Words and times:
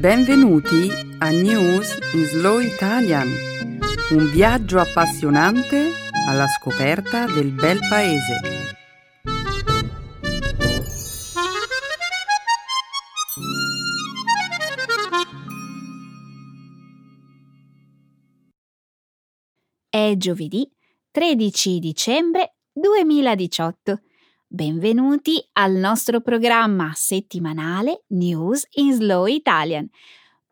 Benvenuti 0.00 0.88
a 1.18 1.28
News 1.28 1.98
in 2.14 2.24
Slow 2.24 2.58
Italian, 2.58 3.28
un 4.12 4.30
viaggio 4.30 4.78
appassionante 4.78 5.90
alla 6.26 6.46
scoperta 6.46 7.26
del 7.26 7.52
bel 7.52 7.78
paese. 7.86 8.40
È 19.90 20.14
giovedì 20.16 20.66
13 21.10 21.78
dicembre 21.78 22.54
2018. 22.72 24.00
Benvenuti 24.52 25.40
al 25.52 25.74
nostro 25.74 26.20
programma 26.20 26.90
settimanale 26.92 28.02
News 28.08 28.66
in 28.72 28.92
Slow 28.94 29.26
Italian. 29.26 29.88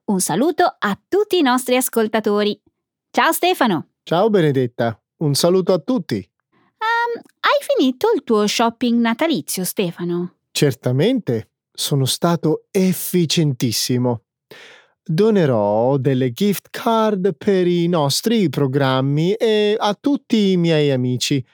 Un 0.04 0.20
saluto 0.20 0.72
a 0.78 0.96
tutti 1.08 1.36
i 1.36 1.42
nostri 1.42 1.74
ascoltatori. 1.74 2.62
Ciao 3.10 3.32
Stefano. 3.32 3.88
Ciao 4.04 4.30
Benedetta, 4.30 4.96
un 5.16 5.34
saluto 5.34 5.72
a 5.72 5.80
tutti. 5.80 6.14
Um, 6.14 7.22
hai 7.40 7.58
finito 7.74 8.06
il 8.14 8.22
tuo 8.22 8.46
shopping 8.46 9.00
natalizio, 9.00 9.64
Stefano? 9.64 10.34
Certamente, 10.52 11.50
sono 11.72 12.04
stato 12.04 12.66
efficientissimo. 12.70 14.22
Donerò 15.02 15.96
delle 15.96 16.30
gift 16.30 16.68
card 16.70 17.34
per 17.36 17.66
i 17.66 17.88
nostri 17.88 18.48
programmi 18.48 19.32
e 19.32 19.74
a 19.76 19.92
tutti 20.00 20.52
i 20.52 20.56
miei 20.56 20.92
amici. 20.92 21.44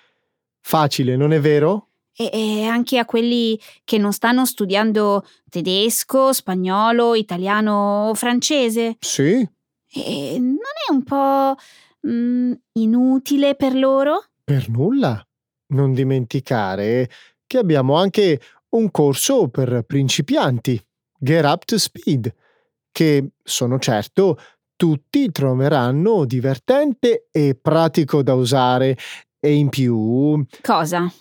Facile, 0.60 1.16
non 1.16 1.32
è 1.32 1.40
vero? 1.40 1.88
E, 2.16 2.30
e 2.32 2.64
anche 2.64 2.98
a 2.98 3.04
quelli 3.04 3.58
che 3.84 3.98
non 3.98 4.12
stanno 4.12 4.44
studiando 4.46 5.26
tedesco, 5.50 6.32
spagnolo, 6.32 7.14
italiano 7.14 8.08
o 8.08 8.14
francese? 8.14 8.96
Sì. 9.00 9.46
E 9.96 10.36
non 10.38 10.56
è 10.56 10.92
un 10.92 11.02
po' 11.02 11.56
mm, 12.06 12.52
inutile 12.74 13.54
per 13.54 13.74
loro? 13.74 14.24
Per 14.42 14.68
nulla. 14.68 15.26
Non 15.68 15.92
dimenticare 15.92 17.08
che 17.46 17.58
abbiamo 17.58 17.96
anche 17.96 18.40
un 18.70 18.90
corso 18.90 19.48
per 19.48 19.82
principianti, 19.86 20.80
Get 21.18 21.44
Up 21.44 21.64
to 21.64 21.78
Speed, 21.78 22.34
che 22.90 23.30
sono 23.42 23.78
certo 23.78 24.38
tutti 24.76 25.30
troveranno 25.30 26.24
divertente 26.24 27.28
e 27.30 27.56
pratico 27.60 28.22
da 28.22 28.34
usare 28.34 28.96
e 29.38 29.54
in 29.54 29.68
più 29.68 30.44
Cosa? 30.60 31.12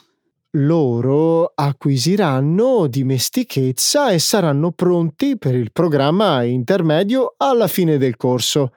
Loro 0.56 1.52
acquisiranno 1.56 2.88
dimestichezza 2.88 4.09
e 4.09 4.20
saranno 4.20 4.72
pronti 4.72 5.38
per 5.38 5.56
il 5.56 5.72
programma 5.72 6.44
intermedio 6.44 7.36
alla 7.38 7.68
fine 7.68 7.98
del 7.98 8.16
corso. 8.18 8.74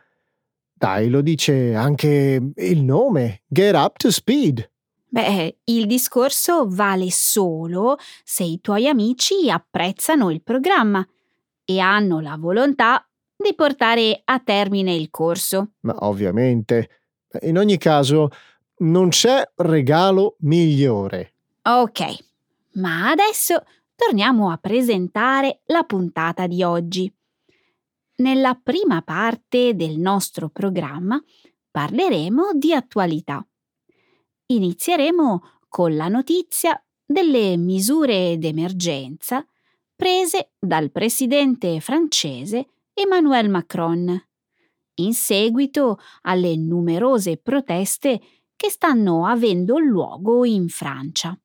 Dai, 0.72 1.08
lo 1.08 1.20
dice 1.20 1.74
anche 1.74 2.40
il 2.54 2.82
nome, 2.82 3.42
Get 3.46 3.74
Up 3.74 3.96
to 3.96 4.10
Speed. 4.10 4.70
Beh, 5.08 5.58
il 5.64 5.86
discorso 5.86 6.66
vale 6.68 7.10
solo 7.10 7.96
se 8.24 8.44
i 8.44 8.60
tuoi 8.60 8.86
amici 8.88 9.48
apprezzano 9.48 10.30
il 10.30 10.42
programma 10.42 11.06
e 11.64 11.78
hanno 11.78 12.20
la 12.20 12.36
volontà 12.38 13.06
di 13.36 13.54
portare 13.54 14.20
a 14.24 14.38
termine 14.40 14.94
il 14.94 15.10
corso. 15.10 15.72
Ma 15.80 15.94
ovviamente, 16.00 16.88
in 17.42 17.58
ogni 17.58 17.78
caso, 17.78 18.28
non 18.78 19.08
c'è 19.08 19.42
regalo 19.56 20.36
migliore. 20.40 21.35
Ok, 21.68 22.00
ma 22.74 23.10
adesso 23.10 23.64
torniamo 23.96 24.52
a 24.52 24.56
presentare 24.56 25.62
la 25.66 25.82
puntata 25.82 26.46
di 26.46 26.62
oggi. 26.62 27.12
Nella 28.18 28.54
prima 28.54 29.02
parte 29.02 29.74
del 29.74 29.98
nostro 29.98 30.48
programma 30.48 31.20
parleremo 31.68 32.52
di 32.52 32.72
attualità. 32.72 33.44
Inizieremo 34.46 35.42
con 35.66 35.96
la 35.96 36.06
notizia 36.06 36.80
delle 37.04 37.56
misure 37.56 38.38
d'emergenza 38.38 39.44
prese 39.96 40.52
dal 40.60 40.92
presidente 40.92 41.80
francese 41.80 42.68
Emmanuel 42.94 43.50
Macron 43.50 44.24
in 44.98 45.14
seguito 45.14 45.98
alle 46.22 46.56
numerose 46.56 47.38
proteste 47.38 48.20
che 48.54 48.70
stanno 48.70 49.26
avendo 49.26 49.78
luogo 49.78 50.44
in 50.44 50.68
Francia. 50.68 51.36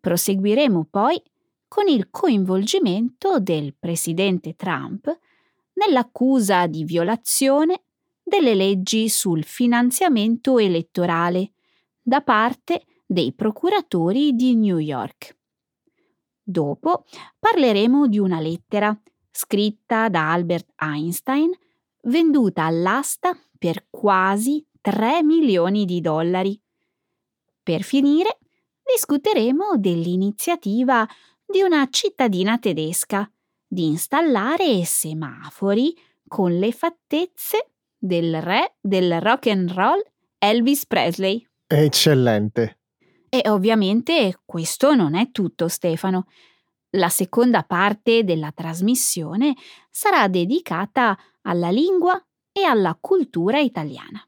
Proseguiremo 0.00 0.86
poi 0.90 1.22
con 1.68 1.86
il 1.86 2.08
coinvolgimento 2.10 3.38
del 3.38 3.74
presidente 3.78 4.54
Trump 4.54 5.06
nell'accusa 5.74 6.66
di 6.66 6.84
violazione 6.84 7.82
delle 8.22 8.54
leggi 8.54 9.08
sul 9.08 9.44
finanziamento 9.44 10.58
elettorale 10.58 11.52
da 12.00 12.22
parte 12.22 12.84
dei 13.06 13.32
procuratori 13.32 14.34
di 14.34 14.56
New 14.56 14.78
York. 14.78 15.36
Dopo 16.42 17.04
parleremo 17.38 18.08
di 18.08 18.18
una 18.18 18.40
lettera 18.40 18.98
scritta 19.30 20.08
da 20.08 20.32
Albert 20.32 20.72
Einstein 20.76 21.50
venduta 22.04 22.64
all'asta 22.64 23.36
per 23.58 23.86
quasi 23.90 24.64
3 24.80 25.22
milioni 25.22 25.84
di 25.84 26.00
dollari. 26.00 26.60
Per 27.62 27.82
finire, 27.82 28.38
discuteremo 28.94 29.76
dell'iniziativa 29.76 31.06
di 31.44 31.62
una 31.62 31.86
cittadina 31.90 32.58
tedesca 32.58 33.30
di 33.66 33.86
installare 33.86 34.84
semafori 34.84 35.94
con 36.26 36.58
le 36.58 36.72
fattezze 36.72 37.70
del 37.96 38.40
re 38.40 38.76
del 38.80 39.20
rock 39.20 39.46
and 39.48 39.70
roll 39.72 40.02
Elvis 40.38 40.86
Presley. 40.86 41.46
Eccellente. 41.66 42.78
E 43.28 43.48
ovviamente 43.48 44.40
questo 44.44 44.94
non 44.94 45.14
è 45.14 45.30
tutto, 45.30 45.68
Stefano. 45.68 46.26
La 46.94 47.08
seconda 47.08 47.62
parte 47.62 48.24
della 48.24 48.50
trasmissione 48.52 49.54
sarà 49.88 50.26
dedicata 50.26 51.16
alla 51.42 51.70
lingua 51.70 52.20
e 52.52 52.64
alla 52.64 52.96
cultura 53.00 53.60
italiana. 53.60 54.20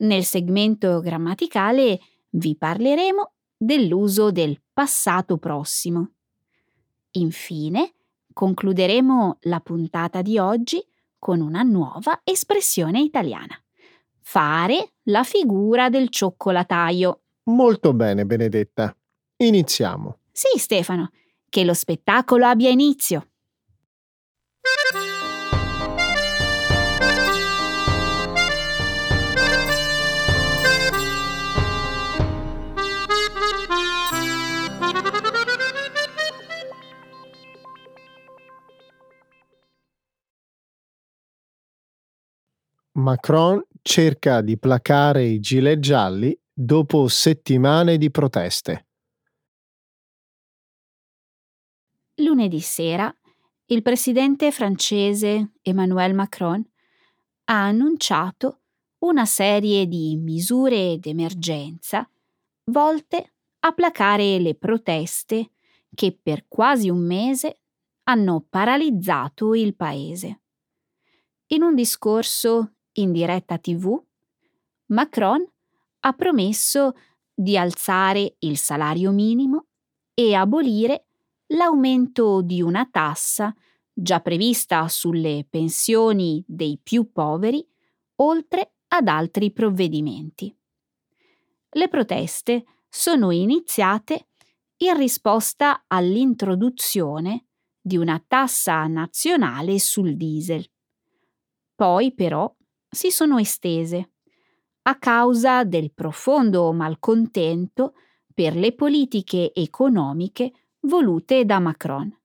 Nel 0.00 0.24
segmento 0.24 1.00
grammaticale 1.00 2.00
vi 2.30 2.56
parleremo 2.56 3.32
dell'uso 3.58 4.30
del 4.30 4.60
passato 4.72 5.36
prossimo. 5.36 6.12
Infine, 7.12 7.94
concluderemo 8.32 9.38
la 9.42 9.60
puntata 9.60 10.22
di 10.22 10.38
oggi 10.38 10.80
con 11.18 11.40
una 11.40 11.62
nuova 11.62 12.20
espressione 12.22 13.00
italiana. 13.00 13.60
Fare 14.20 14.92
la 15.04 15.24
figura 15.24 15.88
del 15.88 16.08
cioccolataio. 16.08 17.20
Molto 17.44 17.92
bene, 17.94 18.24
Benedetta. 18.24 18.94
Iniziamo. 19.38 20.18
Sì, 20.30 20.58
Stefano, 20.58 21.10
che 21.48 21.64
lo 21.64 21.74
spettacolo 21.74 22.46
abbia 22.46 22.70
inizio. 22.70 23.27
Macron 42.98 43.64
cerca 43.80 44.40
di 44.40 44.58
placare 44.58 45.24
i 45.24 45.38
gilet 45.38 45.78
gialli 45.78 46.36
dopo 46.52 47.06
settimane 47.06 47.96
di 47.96 48.10
proteste. 48.10 48.86
Lunedì 52.16 52.58
sera, 52.58 53.14
il 53.66 53.82
presidente 53.82 54.50
francese 54.50 55.52
Emmanuel 55.62 56.12
Macron 56.12 56.60
ha 57.44 57.66
annunciato 57.66 58.62
una 58.98 59.26
serie 59.26 59.86
di 59.86 60.16
misure 60.16 60.98
d'emergenza 60.98 62.08
volte 62.64 63.34
a 63.60 63.72
placare 63.74 64.40
le 64.40 64.56
proteste 64.56 65.52
che 65.94 66.18
per 66.20 66.46
quasi 66.48 66.90
un 66.90 67.06
mese 67.06 67.60
hanno 68.02 68.44
paralizzato 68.48 69.54
il 69.54 69.76
paese. 69.76 70.40
In 71.50 71.62
un 71.62 71.76
discorso 71.76 72.72
in 73.00 73.12
diretta 73.12 73.58
tv, 73.58 74.00
Macron 74.86 75.44
ha 76.00 76.12
promesso 76.12 76.94
di 77.34 77.56
alzare 77.56 78.36
il 78.40 78.56
salario 78.56 79.10
minimo 79.10 79.66
e 80.14 80.34
abolire 80.34 81.06
l'aumento 81.48 82.42
di 82.42 82.60
una 82.60 82.88
tassa 82.90 83.54
già 83.92 84.20
prevista 84.20 84.86
sulle 84.88 85.46
pensioni 85.48 86.42
dei 86.46 86.78
più 86.80 87.10
poveri, 87.10 87.66
oltre 88.16 88.74
ad 88.88 89.08
altri 89.08 89.52
provvedimenti. 89.52 90.54
Le 91.70 91.88
proteste 91.88 92.64
sono 92.88 93.30
iniziate 93.30 94.28
in 94.78 94.96
risposta 94.96 95.84
all'introduzione 95.86 97.46
di 97.80 97.96
una 97.96 98.22
tassa 98.24 98.86
nazionale 98.86 99.78
sul 99.78 100.16
diesel. 100.16 100.64
Poi 101.74 102.12
però 102.14 102.52
si 102.90 103.10
sono 103.10 103.38
estese 103.38 104.12
a 104.82 104.98
causa 104.98 105.64
del 105.64 105.92
profondo 105.92 106.72
malcontento 106.72 107.94
per 108.32 108.56
le 108.56 108.72
politiche 108.72 109.52
economiche 109.52 110.52
volute 110.80 111.44
da 111.44 111.58
Macron. 111.58 112.16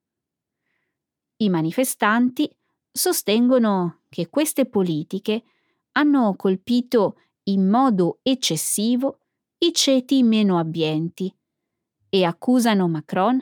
I 1.37 1.49
manifestanti 1.49 2.49
sostengono 2.89 4.03
che 4.07 4.29
queste 4.29 4.65
politiche 4.65 5.43
hanno 5.93 6.35
colpito 6.35 7.17
in 7.43 7.67
modo 7.67 8.19
eccessivo 8.21 9.19
i 9.57 9.73
ceti 9.73 10.23
meno 10.23 10.57
abbienti 10.57 11.35
e 12.09 12.23
accusano 12.23 12.87
Macron 12.87 13.41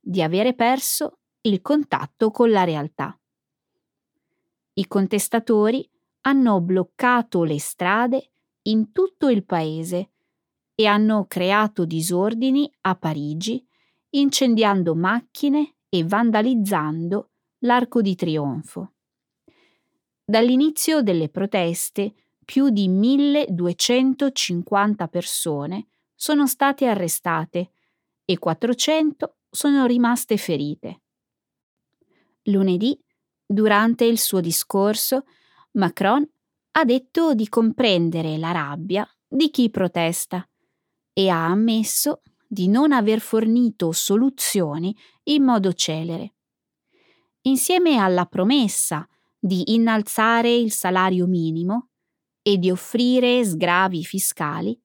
di 0.00 0.22
avere 0.22 0.54
perso 0.54 1.20
il 1.42 1.62
contatto 1.62 2.30
con 2.30 2.50
la 2.50 2.64
realtà. 2.64 3.18
I 4.74 4.86
contestatori 4.86 5.88
hanno 6.28 6.60
bloccato 6.60 7.42
le 7.42 7.58
strade 7.58 8.32
in 8.64 8.92
tutto 8.92 9.30
il 9.30 9.46
paese 9.46 10.10
e 10.74 10.84
hanno 10.84 11.24
creato 11.26 11.86
disordini 11.86 12.70
a 12.82 12.94
Parigi, 12.96 13.66
incendiando 14.10 14.94
macchine 14.94 15.76
e 15.88 16.04
vandalizzando 16.04 17.30
l'Arco 17.60 18.02
di 18.02 18.14
Trionfo. 18.14 18.92
Dall'inizio 20.22 21.00
delle 21.00 21.30
proteste, 21.30 22.12
più 22.44 22.68
di 22.68 22.88
1250 22.88 25.08
persone 25.08 25.86
sono 26.14 26.46
state 26.46 26.86
arrestate 26.86 27.70
e 28.26 28.38
400 28.38 29.36
sono 29.50 29.86
rimaste 29.86 30.36
ferite. 30.36 31.00
Lunedì, 32.42 33.02
durante 33.46 34.04
il 34.04 34.18
suo 34.18 34.40
discorso, 34.40 35.24
Macron 35.72 36.28
ha 36.72 36.84
detto 36.84 37.34
di 37.34 37.48
comprendere 37.48 38.36
la 38.38 38.52
rabbia 38.52 39.08
di 39.26 39.50
chi 39.50 39.70
protesta 39.70 40.48
e 41.12 41.28
ha 41.28 41.46
ammesso 41.46 42.22
di 42.46 42.68
non 42.68 42.92
aver 42.92 43.20
fornito 43.20 43.92
soluzioni 43.92 44.96
in 45.24 45.42
modo 45.42 45.72
celere. 45.72 46.34
Insieme 47.42 47.96
alla 47.96 48.26
promessa 48.26 49.06
di 49.38 49.74
innalzare 49.74 50.52
il 50.54 50.72
salario 50.72 51.26
minimo 51.26 51.90
e 52.42 52.56
di 52.56 52.70
offrire 52.70 53.44
sgravi 53.44 54.04
fiscali, 54.04 54.80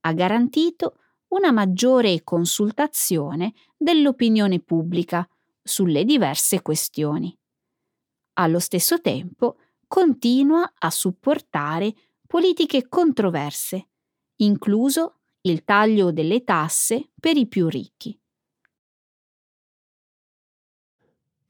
ha 0.00 0.12
garantito 0.12 0.98
una 1.28 1.52
maggiore 1.52 2.22
consultazione 2.22 3.54
dell'opinione 3.76 4.60
pubblica 4.60 5.26
sulle 5.62 6.04
diverse 6.04 6.62
questioni. 6.62 7.36
Allo 8.34 8.58
stesso 8.58 9.00
tempo 9.00 9.58
continua 9.86 10.72
a 10.78 10.90
supportare 10.90 11.94
politiche 12.26 12.88
controverse, 12.88 13.88
incluso 14.36 15.20
il 15.42 15.64
taglio 15.64 16.10
delle 16.10 16.42
tasse 16.44 17.10
per 17.20 17.36
i 17.36 17.46
più 17.46 17.68
ricchi. 17.68 18.18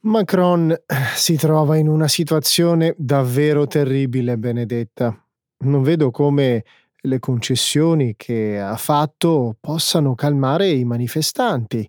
Macron 0.00 0.70
eh, 0.70 0.78
si 1.14 1.36
trova 1.36 1.76
in 1.76 1.88
una 1.88 2.08
situazione 2.08 2.94
davvero 2.98 3.66
terribile, 3.66 4.36
Benedetta. 4.36 5.18
Non 5.64 5.82
vedo 5.82 6.10
come 6.10 6.64
le 7.06 7.18
concessioni 7.18 8.14
che 8.16 8.60
ha 8.60 8.76
fatto 8.76 9.56
possano 9.58 10.14
calmare 10.14 10.68
i 10.68 10.84
manifestanti. 10.84 11.88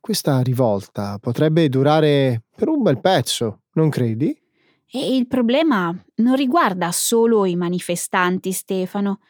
Questa 0.00 0.40
rivolta 0.40 1.18
potrebbe 1.18 1.68
durare 1.68 2.44
per 2.56 2.68
un 2.68 2.82
bel 2.82 3.00
pezzo, 3.00 3.64
non 3.72 3.90
credi? 3.90 4.39
E 4.92 5.14
il 5.14 5.28
problema 5.28 5.94
non 6.16 6.34
riguarda 6.34 6.90
solo 6.90 7.44
i 7.44 7.54
manifestanti, 7.54 8.50
Stefano. 8.50 9.20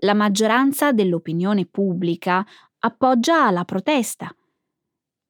La 0.00 0.12
maggioranza 0.12 0.92
dell'opinione 0.92 1.64
pubblica 1.64 2.44
appoggia 2.80 3.50
la 3.50 3.64
protesta. 3.64 4.34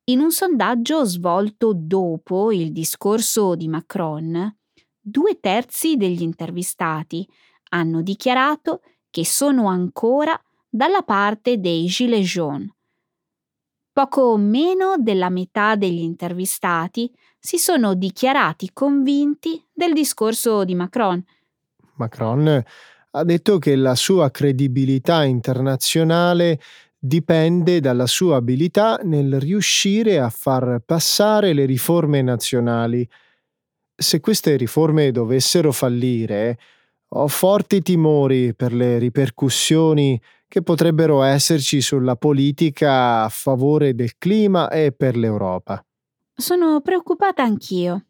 In 0.07 0.19
un 0.19 0.33
sondaggio 0.33 1.05
svolto 1.05 1.73
dopo 1.73 2.51
il 2.51 2.73
discorso 2.73 3.55
di 3.55 3.69
Macron, 3.69 4.57
due 5.01 5.39
terzi 5.39 5.97
degli 5.97 6.23
intervistati 6.23 7.25
hanno 7.71 8.03
dichiarato 8.03 8.83
che 9.09 9.25
sono 9.25 9.69
ancora 9.69 10.37
dalla 10.69 11.03
parte 11.03 11.61
dei 11.61 11.87
Gilets 11.87 12.27
jaunes. 12.27 12.73
Poco 13.93 14.37
meno 14.37 14.97
della 14.99 15.29
metà 15.29 15.77
degli 15.77 16.01
intervistati 16.01 17.09
si 17.45 17.59
sono 17.59 17.93
dichiarati 17.93 18.71
convinti 18.73 19.63
del 19.71 19.93
discorso 19.93 20.65
di 20.65 20.75
Macron. 20.75 21.23
Macron 21.97 22.65
ha 23.11 23.23
detto 23.23 23.59
che 23.59 23.77
la 23.77 23.95
sua 23.95 24.31
credibilità 24.31 25.25
internazionale 25.25 26.59
dipende 26.99 27.81
dalla 27.81 28.07
sua 28.07 28.37
abilità 28.37 28.99
nel 29.03 29.39
riuscire 29.39 30.19
a 30.19 30.31
far 30.31 30.81
passare 30.87 31.53
le 31.53 31.67
riforme 31.67 32.23
nazionali. 32.23 33.07
Se 33.95 34.21
queste 34.21 34.57
riforme 34.57 35.11
dovessero 35.11 35.71
fallire, 35.71 36.59
ho 37.09 37.29
forti 37.29 37.83
timori 37.83 38.55
per 38.55 38.73
le 38.73 38.97
ripercussioni 38.97 40.19
che 40.49 40.63
potrebbero 40.63 41.23
esserci 41.23 41.83
sulla 41.83 42.17
politica 42.17 43.25
a 43.25 43.29
favore 43.29 43.95
del 43.95 44.17
clima 44.17 44.71
e 44.71 44.93
per 44.93 45.15
l'Europa. 45.19 45.85
Sono 46.37 46.81
preoccupata 46.81 47.43
anch'io. 47.43 48.07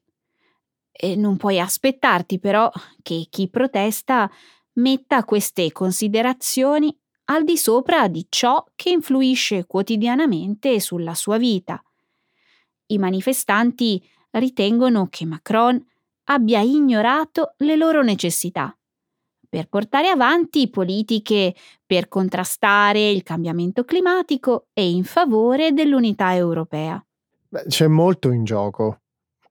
E 0.91 1.15
non 1.15 1.37
puoi 1.37 1.61
aspettarti 1.61 2.39
però 2.39 2.71
che 3.03 3.27
chi 3.29 3.49
protesta 3.49 4.31
metta 4.75 5.25
queste 5.25 5.71
considerazioni 5.73 6.97
al 7.27 7.45
di 7.45 7.57
sopra 7.57 8.09
di 8.09 8.27
ciò 8.29 8.65
che 8.75 8.91
influisce 8.91 9.67
quotidianamente 9.67 10.81
sulla 10.81 11.15
sua 11.15 11.37
vita. 11.37 11.83
I 12.87 12.99
manifestanti 12.99 14.03
ritengono 14.31 15.09
che 15.11 15.27
Macron 15.27 15.83
abbia 16.25 16.61
ignorato 16.61 17.55
le 17.59 17.77
loro 17.77 18.03
necessità 18.03 18.77
per 19.55 19.69
portare 19.69 20.09
avanti 20.09 20.69
politiche 20.69 21.55
per 21.87 22.09
contrastare 22.09 23.11
il 23.11 23.23
cambiamento 23.23 23.85
climatico 23.85 24.69
e 24.73 24.91
in 24.91 25.05
favore 25.05 25.73
dell'unità 25.73 26.35
europea. 26.35 27.05
Beh, 27.55 27.67
c'è 27.69 27.87
molto 27.87 28.33
in 28.33 28.43
gioco. 28.43 29.03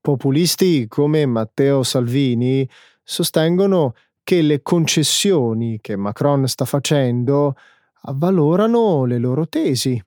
Populisti 0.02 0.88
come 0.90 1.26
Matteo 1.26 1.84
Salvini 1.84 2.70
sostengono 3.02 3.96
che 4.24 4.42
le 4.42 4.62
concessioni 4.62 5.80
che 5.80 5.96
Macron 5.96 6.46
sta 6.50 6.66
facendo 6.66 7.56
avvalorano 8.02 9.06
le 9.06 9.18
loro 9.20 9.48
tesi. 9.48 10.04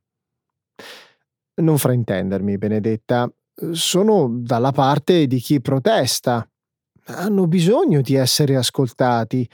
Non 1.55 1.79
fraintendermi, 1.79 2.59
Benedetta, 2.59 3.33
sono 3.71 4.29
dalla 4.31 4.73
parte 4.73 5.27
di 5.27 5.39
chi 5.39 5.63
protesta. 5.63 6.47
Hanno 7.07 7.47
bisogno 7.47 8.03
di 8.03 8.15
essere 8.15 8.57
ascoltati. 8.57 9.49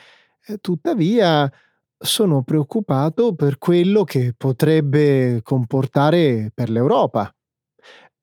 Tuttavia, 0.61 1.49
sono 1.97 2.43
preoccupato 2.43 3.37
per 3.37 3.59
quello 3.59 4.03
che 4.03 4.35
potrebbe 4.37 5.43
comportare 5.45 6.51
per 6.53 6.69
l'Europa. 6.69 7.33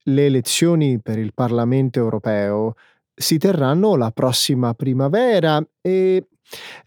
Le 0.09 0.25
elezioni 0.25 0.99
per 0.99 1.19
il 1.19 1.35
Parlamento 1.35 1.99
europeo 1.99 2.73
si 3.13 3.37
terranno 3.37 3.95
la 3.95 4.09
prossima 4.09 4.73
primavera 4.73 5.63
e 5.81 6.29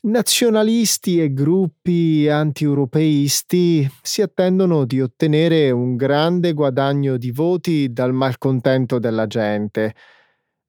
nazionalisti 0.01 1.21
e 1.21 1.33
gruppi 1.33 2.29
anti-europeisti 2.29 3.89
si 4.03 4.23
attendono 4.23 4.85
di 4.85 5.01
ottenere 5.01 5.71
un 5.71 5.95
grande 5.95 6.53
guadagno 6.53 7.17
di 7.17 7.31
voti 7.31 7.93
dal 7.93 8.13
malcontento 8.13 8.99
della 8.99 9.29
gente. 9.29 9.95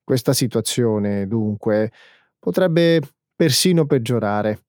Questa 0.04 0.34
situazione, 0.34 1.26
dunque, 1.26 1.92
potrebbe 2.38 3.02
persino 3.36 3.88
peggiorare. 3.88 4.60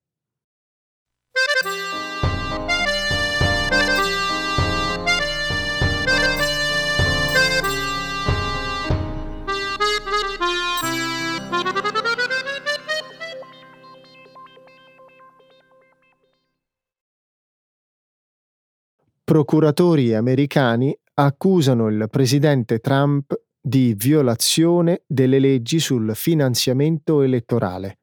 Procuratori 19.25 20.13
americani 20.13 20.95
accusano 21.15 21.87
il 21.87 22.07
presidente 22.11 22.77
Trump 22.77 23.33
di 23.59 23.95
violazione 23.97 25.01
delle 25.07 25.39
leggi 25.39 25.79
sul 25.79 26.15
finanziamento 26.15 27.23
elettorale. 27.23 27.97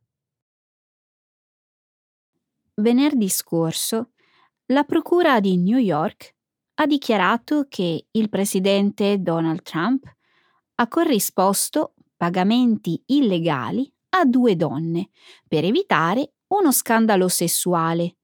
Venerdì 2.75 3.29
scorso, 3.29 4.11
la 4.73 4.83
Procura 4.83 5.39
di 5.39 5.57
New 5.59 5.79
York 5.79 6.35
ha 6.75 6.87
dichiarato 6.87 7.67
che 7.69 8.07
il 8.11 8.29
presidente 8.29 9.19
Donald 9.21 9.63
Trump 9.63 10.05
ha 10.75 10.89
corrisposto 10.89 11.95
pagamenti 12.17 13.01
illegali 13.07 13.89
a 14.17 14.25
due 14.25 14.57
donne 14.57 15.11
per 15.47 15.63
evitare 15.65 16.33
uno 16.49 16.73
scandalo 16.73 17.29
sessuale 17.29 18.17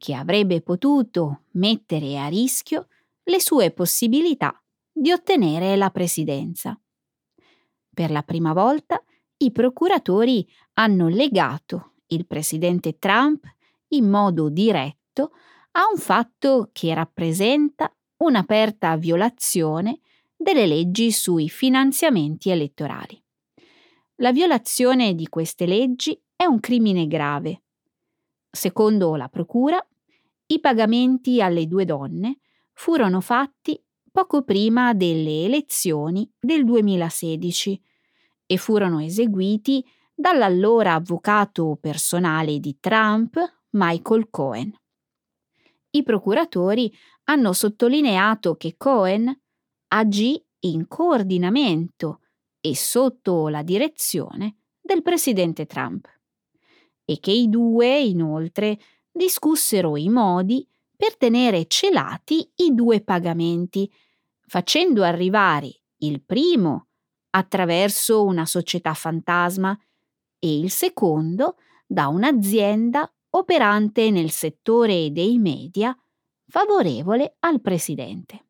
che 0.00 0.14
avrebbe 0.14 0.62
potuto 0.62 1.42
mettere 1.52 2.18
a 2.18 2.26
rischio 2.26 2.88
le 3.24 3.38
sue 3.38 3.70
possibilità 3.70 4.58
di 4.90 5.12
ottenere 5.12 5.76
la 5.76 5.90
presidenza. 5.90 6.80
Per 7.92 8.10
la 8.10 8.22
prima 8.22 8.54
volta 8.54 9.04
i 9.36 9.52
procuratori 9.52 10.48
hanno 10.74 11.08
legato 11.08 11.96
il 12.06 12.26
presidente 12.26 12.98
Trump 12.98 13.44
in 13.88 14.08
modo 14.08 14.48
diretto 14.48 15.32
a 15.72 15.82
un 15.92 15.98
fatto 15.98 16.70
che 16.72 16.94
rappresenta 16.94 17.94
un'aperta 18.22 18.96
violazione 18.96 20.00
delle 20.34 20.66
leggi 20.66 21.12
sui 21.12 21.50
finanziamenti 21.50 22.48
elettorali. 22.48 23.22
La 24.16 24.32
violazione 24.32 25.14
di 25.14 25.28
queste 25.28 25.66
leggi 25.66 26.18
è 26.34 26.46
un 26.46 26.58
crimine 26.58 27.06
grave. 27.06 27.64
Secondo 28.50 29.14
la 29.14 29.28
Procura, 29.28 29.86
i 30.52 30.60
pagamenti 30.60 31.40
alle 31.40 31.66
due 31.66 31.84
donne 31.84 32.38
furono 32.72 33.20
fatti 33.20 33.80
poco 34.10 34.42
prima 34.42 34.94
delle 34.94 35.44
elezioni 35.44 36.28
del 36.38 36.64
2016 36.64 37.80
e 38.46 38.56
furono 38.56 39.00
eseguiti 39.00 39.84
dall'allora 40.12 40.94
avvocato 40.94 41.78
personale 41.80 42.58
di 42.58 42.78
Trump, 42.80 43.38
Michael 43.70 44.28
Cohen. 44.28 44.74
I 45.90 46.02
procuratori 46.02 46.92
hanno 47.24 47.52
sottolineato 47.52 48.56
che 48.56 48.74
Cohen 48.76 49.32
agì 49.88 50.44
in 50.60 50.88
coordinamento 50.88 52.20
e 52.60 52.74
sotto 52.74 53.48
la 53.48 53.62
direzione 53.62 54.56
del 54.80 55.02
presidente 55.02 55.66
Trump 55.66 56.08
e 57.04 57.18
che 57.20 57.30
i 57.30 57.48
due, 57.48 58.00
inoltre, 58.00 58.78
discussero 59.20 59.98
i 59.98 60.08
modi 60.08 60.66
per 60.96 61.18
tenere 61.18 61.66
celati 61.66 62.50
i 62.56 62.74
due 62.74 63.02
pagamenti, 63.02 63.90
facendo 64.46 65.02
arrivare 65.02 65.82
il 65.98 66.22
primo 66.24 66.86
attraverso 67.28 68.24
una 68.24 68.46
società 68.46 68.94
fantasma 68.94 69.78
e 70.38 70.58
il 70.58 70.70
secondo 70.70 71.56
da 71.86 72.08
un'azienda 72.08 73.12
operante 73.32 74.10
nel 74.10 74.30
settore 74.30 75.12
dei 75.12 75.38
media 75.38 75.94
favorevole 76.48 77.36
al 77.40 77.60
presidente. 77.60 78.46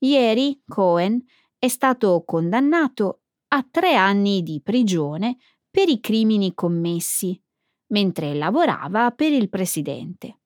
Ieri 0.00 0.60
Cohen 0.66 1.24
è 1.58 1.68
stato 1.68 2.22
condannato 2.26 3.22
a 3.48 3.66
tre 3.68 3.94
anni 3.94 4.42
di 4.42 4.60
prigione 4.62 5.38
per 5.70 5.88
i 5.88 5.98
crimini 5.98 6.52
commessi 6.52 7.40
mentre 7.88 8.34
lavorava 8.34 9.10
per 9.10 9.32
il 9.32 9.48
presidente. 9.48 10.38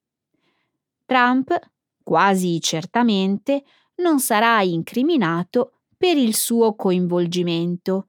Trump, 1.04 1.58
quasi 2.02 2.60
certamente, 2.60 3.64
non 3.96 4.20
sarà 4.20 4.62
incriminato 4.62 5.80
per 5.96 6.16
il 6.16 6.34
suo 6.34 6.74
coinvolgimento, 6.74 8.08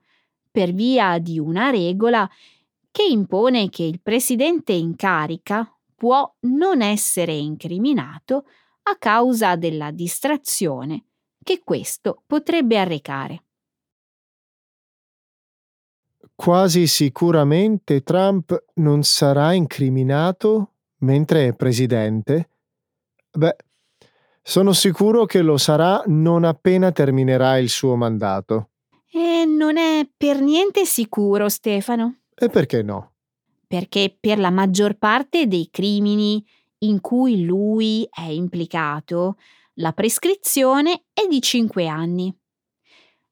per 0.50 0.72
via 0.74 1.18
di 1.20 1.40
una 1.40 1.70
regola 1.70 2.30
che 2.92 3.04
impone 3.04 3.70
che 3.70 3.84
il 3.84 4.02
presidente 4.02 4.74
in 4.74 4.96
carica 4.96 5.70
può 5.96 6.32
non 6.42 6.82
essere 6.82 7.34
incriminato 7.34 8.46
a 8.84 8.98
causa 8.98 9.56
della 9.56 9.92
distrazione 9.92 11.06
che 11.44 11.62
questo 11.64 12.24
potrebbe 12.26 12.78
arrecare. 12.78 13.44
Quasi 16.42 16.88
sicuramente 16.88 18.02
Trump 18.02 18.64
non 18.78 19.04
sarà 19.04 19.54
incriminato 19.54 20.72
mentre 21.02 21.50
è 21.50 21.54
presidente? 21.54 22.50
Beh, 23.30 23.56
sono 24.42 24.74
sicuro 24.74 25.26
che 25.26 25.44
lo 25.44 25.58
sarà 25.58 26.02
non 26.08 26.44
appena 26.44 26.92
terminerà 26.92 27.60
il 27.60 27.70
suo 27.70 27.96
mandato. 27.96 28.72
E 29.12 29.46
non 29.46 29.78
è 29.78 30.10
per 30.18 30.42
niente 30.42 30.84
sicuro, 30.86 31.48
Stefano. 31.48 32.22
E 32.34 32.50
perché 32.50 32.82
no? 32.82 33.12
Perché 33.68 34.18
per 34.20 34.40
la 34.40 34.50
maggior 34.50 34.98
parte 34.98 35.46
dei 35.46 35.70
crimini 35.70 36.44
in 36.80 37.02
cui 37.02 37.46
lui 37.46 38.10
è 38.10 38.30
implicato, 38.30 39.38
la 39.76 39.94
prescrizione 39.94 41.04
è 41.14 41.28
di 41.30 41.40
5 41.40 41.86
anni. 41.86 42.36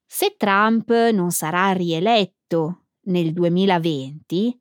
Se 0.06 0.36
Trump 0.38 0.92
non 1.12 1.32
sarà 1.32 1.72
rieletto 1.72 2.84
nel 3.10 3.34
2020, 3.34 4.60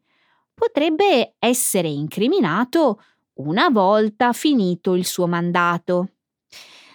potrebbe 0.54 1.34
essere 1.38 1.88
incriminato 1.88 3.00
una 3.34 3.68
volta 3.68 4.32
finito 4.32 4.94
il 4.94 5.04
suo 5.04 5.26
mandato. 5.26 6.08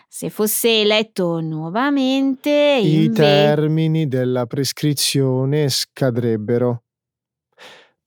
Se 0.07 0.29
fosse 0.29 0.81
eletto 0.81 1.39
nuovamente, 1.39 2.49
I 2.49 3.05
inve- 3.05 3.13
termini 3.15 4.07
della 4.07 4.45
prescrizione 4.45 5.69
scadrebbero. 5.69 6.83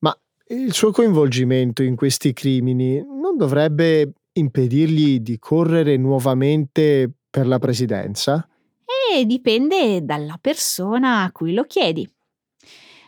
Ma 0.00 0.16
il 0.48 0.72
suo 0.72 0.92
coinvolgimento 0.92 1.82
in 1.82 1.96
questi 1.96 2.32
crimini 2.32 3.02
non 3.02 3.36
dovrebbe 3.36 4.12
impedirgli 4.34 5.18
di 5.20 5.38
correre 5.38 5.96
nuovamente 5.96 7.10
per 7.28 7.46
la 7.46 7.58
presidenza? 7.58 8.46
E 9.12 9.24
dipende 9.24 10.04
dalla 10.04 10.38
persona 10.40 11.22
a 11.22 11.32
cui 11.32 11.54
lo 11.54 11.64
chiedi. 11.64 12.08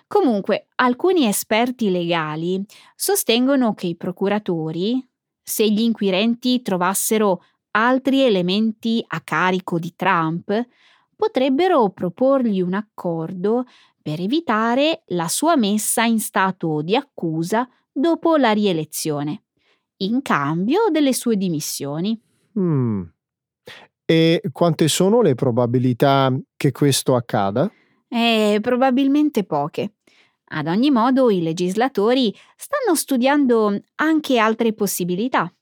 Comunque, 0.08 0.68
alcuni 0.76 1.26
esperti 1.26 1.90
legali 1.90 2.64
sostengono 2.96 3.74
che 3.74 3.88
i 3.88 3.96
procuratori, 3.96 5.06
se 5.42 5.70
gli 5.70 5.80
inquirenti 5.80 6.62
trovassero 6.62 7.42
altri 7.72 8.22
elementi 8.22 9.04
a 9.06 9.20
carico 9.20 9.78
di 9.78 9.92
Trump, 9.94 10.66
potrebbero 11.14 11.90
proporgli 11.90 12.62
un 12.62 12.72
accordo 12.72 13.66
per 14.00 14.20
evitare 14.20 15.02
la 15.08 15.28
sua 15.28 15.56
messa 15.56 16.04
in 16.04 16.20
stato 16.20 16.80
di 16.80 16.96
accusa 16.96 17.68
dopo 17.92 18.36
la 18.36 18.52
rielezione, 18.52 19.42
in 19.98 20.22
cambio 20.22 20.88
delle 20.90 21.12
sue 21.12 21.36
dimissioni. 21.36 22.18
Mm. 22.58 23.02
E 24.06 24.40
quante 24.52 24.88
sono 24.88 25.20
le 25.20 25.34
probabilità 25.34 26.34
che 26.56 26.72
questo 26.72 27.14
accada? 27.14 27.70
Eh, 28.08 28.58
probabilmente 28.62 29.44
poche. 29.44 29.97
Ad 30.50 30.66
ogni 30.66 30.90
modo, 30.90 31.30
i 31.30 31.42
legislatori 31.42 32.34
stanno 32.56 32.96
studiando 32.96 33.78
anche 33.96 34.38
altre 34.38 34.72
possibilità, 34.72 35.52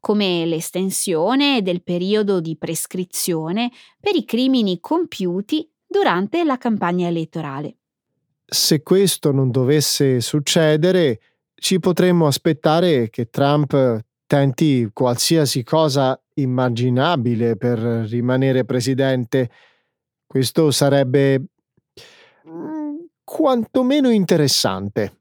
come 0.00 0.46
l'estensione 0.46 1.60
del 1.62 1.82
periodo 1.82 2.40
di 2.40 2.56
prescrizione 2.56 3.70
per 4.00 4.14
i 4.14 4.24
crimini 4.24 4.78
compiuti 4.80 5.68
durante 5.86 6.44
la 6.44 6.56
campagna 6.56 7.08
elettorale. 7.08 7.76
Se 8.44 8.82
questo 8.82 9.32
non 9.32 9.50
dovesse 9.50 10.20
succedere, 10.20 11.20
ci 11.54 11.80
potremmo 11.80 12.26
aspettare 12.26 13.10
che 13.10 13.28
Trump 13.30 14.04
tenti 14.26 14.88
qualsiasi 14.92 15.64
cosa 15.64 16.18
immaginabile 16.34 17.56
per 17.56 17.78
rimanere 17.78 18.64
presidente. 18.64 19.50
Questo 20.26 20.70
sarebbe 20.70 21.42
quantomeno 23.30 24.08
interessante. 24.08 25.20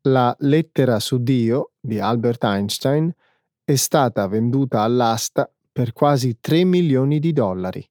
La 0.00 0.34
lettera 0.38 0.98
su 0.98 1.22
Dio 1.22 1.72
di 1.78 2.00
Albert 2.00 2.42
Einstein 2.44 3.14
è 3.62 3.74
stata 3.74 4.26
venduta 4.26 4.80
all'asta 4.80 5.52
per 5.70 5.92
quasi 5.92 6.38
3 6.40 6.64
milioni 6.64 7.18
di 7.18 7.34
dollari. 7.34 7.86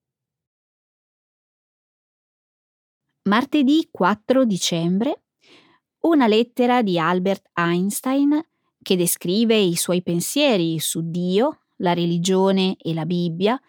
Martedì 3.27 3.87
4 3.91 4.45
dicembre, 4.45 5.23
una 6.03 6.27
lettera 6.27 6.81
di 6.81 6.97
Albert 6.97 7.49
Einstein 7.53 8.41
che 8.81 8.95
descrive 8.95 9.57
i 9.57 9.75
suoi 9.75 10.01
pensieri 10.01 10.79
su 10.79 11.01
Dio, 11.03 11.63
la 11.77 11.91
religione 11.91 12.77
e 12.77 12.93
la 12.93 13.05
Bibbia, 13.05 13.59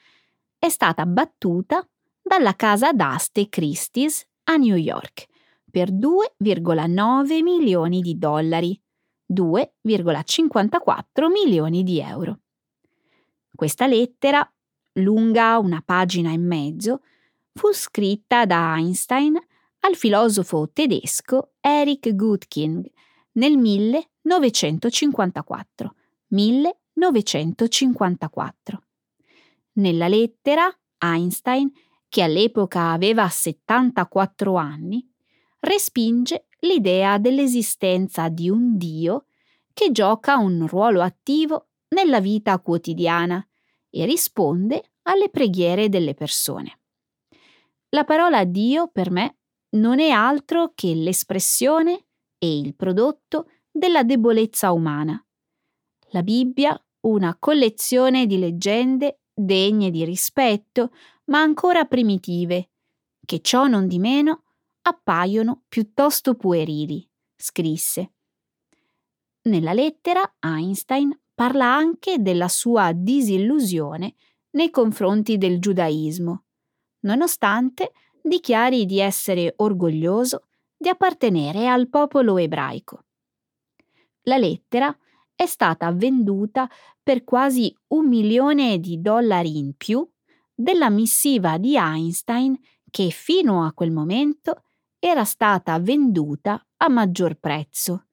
è 0.57 0.69
stata 0.69 1.05
battuta 1.07 1.85
dalla 2.23 2.55
casa 2.55 2.93
d'aste 2.93 3.49
Christie's 3.49 4.25
a 4.45 4.55
New 4.55 4.77
York 4.77 5.27
per 5.69 5.91
2,9 5.91 7.43
milioni 7.43 8.00
di 8.00 8.17
dollari, 8.17 8.81
2,54 9.27 11.31
milioni 11.33 11.83
di 11.83 11.99
euro. 11.99 12.38
Questa 13.53 13.88
lettera, 13.88 14.49
lunga 15.00 15.59
una 15.59 15.83
pagina 15.85 16.31
e 16.31 16.38
mezzo, 16.38 17.00
fu 17.59 17.73
scritta 17.73 18.47
da 18.47 18.77
Einstein 18.77 19.37
al 19.81 19.97
filosofo 19.97 20.71
tedesco 20.73 21.55
Erich 21.59 22.15
Gutking 22.15 22.88
nel 23.33 23.57
1954. 23.57 25.95
1954. 26.29 28.83
Nella 29.73 30.07
lettera, 30.07 30.73
Einstein, 30.99 31.73
che 32.09 32.23
all'epoca 32.23 32.93
aveva 32.93 33.29
74 33.29 34.55
anni, 34.55 35.05
respinge 35.59 36.47
l'idea 36.61 37.19
dell'esistenza 37.19 38.29
di 38.29 38.49
un 38.49 38.77
Dio 38.77 39.25
che 39.73 39.91
gioca 39.91 40.37
un 40.37 40.65
ruolo 40.69 41.03
attivo 41.03 41.71
nella 41.88 42.21
vita 42.21 42.57
quotidiana 42.61 43.45
e 43.91 44.05
risponde 44.05 44.93
alle 45.03 45.29
preghiere 45.29 45.88
delle 45.88 46.15
persone. 46.15 46.79
La 47.90 48.04
parola 48.04 48.45
Dio 48.45 48.88
per 48.88 49.11
me 49.11 49.38
non 49.71 49.99
è 49.99 50.11
altro 50.11 50.73
che 50.75 50.95
l'espressione 50.95 52.07
e 52.38 52.59
il 52.59 52.75
prodotto 52.75 53.50
della 53.71 54.02
debolezza 54.02 54.73
umana. 54.73 55.23
La 56.11 56.23
Bibbia, 56.23 56.78
una 57.00 57.37
collezione 57.38 58.26
di 58.26 58.38
leggende 58.38 59.21
degne 59.33 59.90
di 59.90 60.04
rispetto, 60.04 60.92
ma 61.26 61.40
ancora 61.40 61.85
primitive, 61.85 62.71
che 63.25 63.40
ciò 63.40 63.66
non 63.66 63.87
di 63.87 63.99
meno 63.99 64.45
appaiono 64.83 65.64
piuttosto 65.68 66.35
puerili, 66.35 67.09
scrisse. 67.37 68.12
Nella 69.42 69.73
lettera 69.73 70.37
Einstein 70.40 71.18
parla 71.35 71.73
anche 71.73 72.21
della 72.21 72.49
sua 72.49 72.92
disillusione 72.92 74.14
nei 74.50 74.71
confronti 74.71 75.38
del 75.38 75.61
giudaismo, 75.61 76.48
nonostante 77.00 77.90
dichiari 78.23 78.87
di 78.87 79.00
essere 79.00 79.55
orgoglioso 79.57 80.45
di 80.76 80.88
appartenere 80.88 81.67
al 81.67 81.88
popolo 81.88 82.38
ebraico. 82.38 83.07
La 84.23 84.37
lettera 84.37 84.97
è 85.35 85.47
stata 85.47 85.90
venduta 85.93 86.71
per 87.02 87.25
quasi 87.25 87.76
un 87.88 88.07
milione 88.09 88.78
di 88.78 89.00
dollari 89.00 89.59
in 89.59 89.75
più 89.76 90.09
della 90.55 90.90
missiva 90.90 91.59
di 91.59 91.76
Einstein 91.76 92.57
che 92.90 93.11
fino 93.11 93.64
a 93.64 93.73
quel 93.73 93.90
momento 93.90 94.62
era 94.99 95.25
stata 95.25 95.78
venduta 95.78 96.67
a 96.78 96.88
maggior 96.88 97.37
prezzo. 97.37 98.07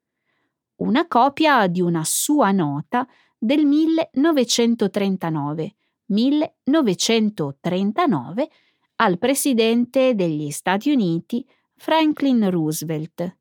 Una 0.75 1.07
copia 1.07 1.65
di 1.67 1.79
una 1.81 2.03
sua 2.03 2.51
nota 2.51 3.07
del 3.37 3.65
1939, 3.65 5.75
1939 6.05 8.49
al 8.97 9.17
presidente 9.17 10.15
degli 10.15 10.51
Stati 10.51 10.91
Uniti 10.91 11.45
Franklin 11.75 12.49
Roosevelt, 12.49 13.37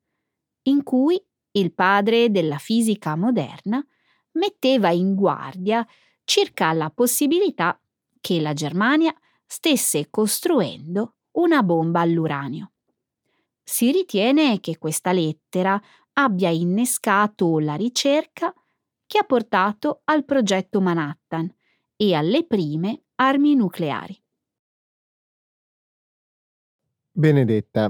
in 0.63 0.83
cui 0.83 1.21
il 1.51 1.73
padre 1.73 2.29
della 2.29 2.57
fisica 2.57 3.15
moderna 3.15 3.85
metteva 4.31 4.89
in 4.89 5.15
guardia 5.15 5.87
circa 6.25 6.73
la 6.73 6.89
possibilità 6.89 7.79
che 8.19 8.41
la 8.41 8.53
Germania 8.53 9.15
stesse 9.45 10.09
costruendo 10.09 11.15
una 11.31 11.63
bomba 11.63 12.01
all'uranio. 12.01 12.71
Si 13.63 13.91
ritiene 13.91 14.59
che 14.59 14.77
questa 14.77 15.11
lettera 15.11 15.81
abbia 16.13 16.49
innescato 16.49 17.59
la 17.59 17.75
ricerca 17.75 18.53
che 19.05 19.17
ha 19.17 19.23
portato 19.23 20.01
al 20.05 20.25
progetto 20.25 20.81
Manhattan 20.81 21.53
e 21.95 22.13
alle 22.13 22.45
prime 22.45 23.03
armi 23.15 23.55
nucleari. 23.55 24.24
Benedetta, 27.17 27.89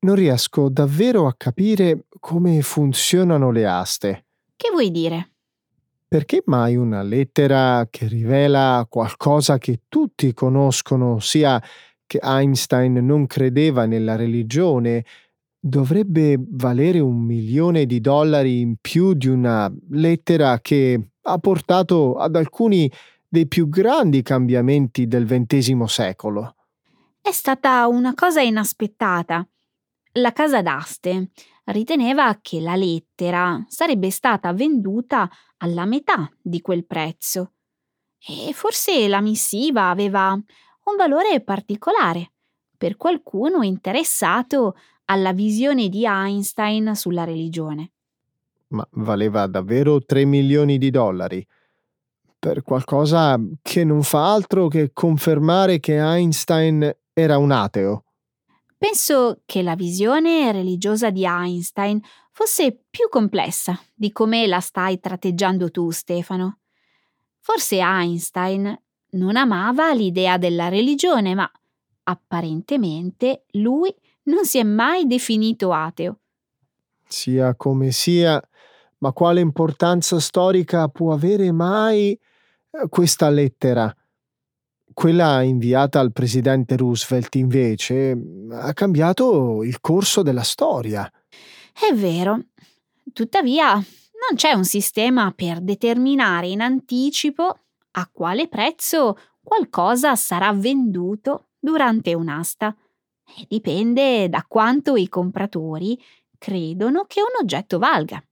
non 0.00 0.14
riesco 0.14 0.70
davvero 0.70 1.26
a 1.26 1.34
capire 1.36 2.06
come 2.18 2.62
funzionano 2.62 3.50
le 3.50 3.66
aste. 3.66 4.24
Che 4.56 4.70
vuoi 4.70 4.90
dire? 4.90 5.32
Perché 6.08 6.42
mai 6.46 6.76
una 6.76 7.02
lettera 7.02 7.86
che 7.90 8.06
rivela 8.06 8.86
qualcosa 8.88 9.58
che 9.58 9.80
tutti 9.88 10.32
conoscono, 10.32 11.18
sia 11.20 11.62
che 12.06 12.20
Einstein 12.22 13.04
non 13.04 13.26
credeva 13.26 13.84
nella 13.84 14.16
religione, 14.16 15.04
dovrebbe 15.58 16.36
valere 16.40 17.00
un 17.00 17.18
milione 17.18 17.84
di 17.84 18.00
dollari 18.00 18.60
in 18.60 18.76
più 18.80 19.12
di 19.12 19.28
una 19.28 19.70
lettera 19.90 20.58
che 20.60 21.10
ha 21.20 21.38
portato 21.38 22.14
ad 22.14 22.34
alcuni 22.34 22.90
dei 23.28 23.46
più 23.46 23.68
grandi 23.68 24.22
cambiamenti 24.22 25.06
del 25.06 25.26
XX 25.26 25.84
secolo. 25.84 26.54
È 27.24 27.30
stata 27.30 27.86
una 27.86 28.14
cosa 28.14 28.40
inaspettata. 28.40 29.46
La 30.14 30.32
casa 30.32 30.60
d'aste 30.60 31.30
riteneva 31.66 32.40
che 32.42 32.60
la 32.60 32.74
lettera 32.74 33.64
sarebbe 33.68 34.10
stata 34.10 34.52
venduta 34.52 35.30
alla 35.58 35.84
metà 35.84 36.28
di 36.42 36.60
quel 36.60 36.84
prezzo. 36.84 37.52
E 38.18 38.52
forse 38.52 39.06
la 39.06 39.20
missiva 39.20 39.88
aveva 39.88 40.32
un 40.32 40.96
valore 40.96 41.40
particolare 41.42 42.32
per 42.76 42.96
qualcuno 42.96 43.62
interessato 43.62 44.74
alla 45.04 45.32
visione 45.32 45.88
di 45.88 46.04
Einstein 46.04 46.96
sulla 46.96 47.22
religione. 47.22 47.92
Ma 48.70 48.84
valeva 48.94 49.46
davvero 49.46 50.02
3 50.02 50.24
milioni 50.24 50.76
di 50.76 50.90
dollari 50.90 51.46
per 52.36 52.64
qualcosa 52.64 53.38
che 53.62 53.84
non 53.84 54.02
fa 54.02 54.32
altro 54.32 54.66
che 54.66 54.90
confermare 54.92 55.78
che 55.78 55.98
Einstein 55.98 56.92
era 57.12 57.38
un 57.38 57.50
ateo. 57.50 58.04
Penso 58.76 59.42
che 59.44 59.62
la 59.62 59.76
visione 59.76 60.50
religiosa 60.50 61.10
di 61.10 61.24
Einstein 61.24 62.00
fosse 62.32 62.84
più 62.90 63.08
complessa 63.08 63.78
di 63.94 64.10
come 64.10 64.46
la 64.46 64.60
stai 64.60 64.98
tratteggiando 64.98 65.70
tu, 65.70 65.90
Stefano. 65.90 66.58
Forse 67.38 67.78
Einstein 67.78 68.76
non 69.10 69.36
amava 69.36 69.92
l'idea 69.92 70.38
della 70.38 70.68
religione, 70.68 71.34
ma 71.34 71.48
apparentemente 72.04 73.44
lui 73.52 73.94
non 74.24 74.44
si 74.44 74.58
è 74.58 74.62
mai 74.62 75.06
definito 75.06 75.72
ateo. 75.72 76.18
Sia 77.06 77.54
come 77.54 77.90
sia, 77.92 78.42
ma 78.98 79.12
quale 79.12 79.40
importanza 79.40 80.18
storica 80.18 80.88
può 80.88 81.12
avere 81.12 81.52
mai 81.52 82.12
eh, 82.12 82.88
questa 82.88 83.28
lettera? 83.28 83.94
Quella 84.92 85.42
inviata 85.42 86.00
al 86.00 86.12
presidente 86.12 86.76
Roosevelt, 86.76 87.34
invece, 87.36 88.16
ha 88.50 88.72
cambiato 88.72 89.62
il 89.62 89.80
corso 89.80 90.22
della 90.22 90.42
storia. 90.42 91.10
È 91.72 91.92
vero. 91.94 92.46
Tuttavia, 93.12 93.72
non 93.74 94.36
c'è 94.36 94.52
un 94.52 94.64
sistema 94.64 95.32
per 95.34 95.60
determinare 95.60 96.48
in 96.48 96.60
anticipo 96.60 97.58
a 97.92 98.08
quale 98.10 98.48
prezzo 98.48 99.18
qualcosa 99.42 100.14
sarà 100.14 100.52
venduto 100.52 101.48
durante 101.58 102.14
un'asta. 102.14 102.74
E 103.36 103.46
dipende 103.48 104.28
da 104.28 104.44
quanto 104.46 104.96
i 104.96 105.08
compratori 105.08 106.00
credono 106.38 107.04
che 107.06 107.20
un 107.20 107.40
oggetto 107.40 107.78
valga. 107.78 108.22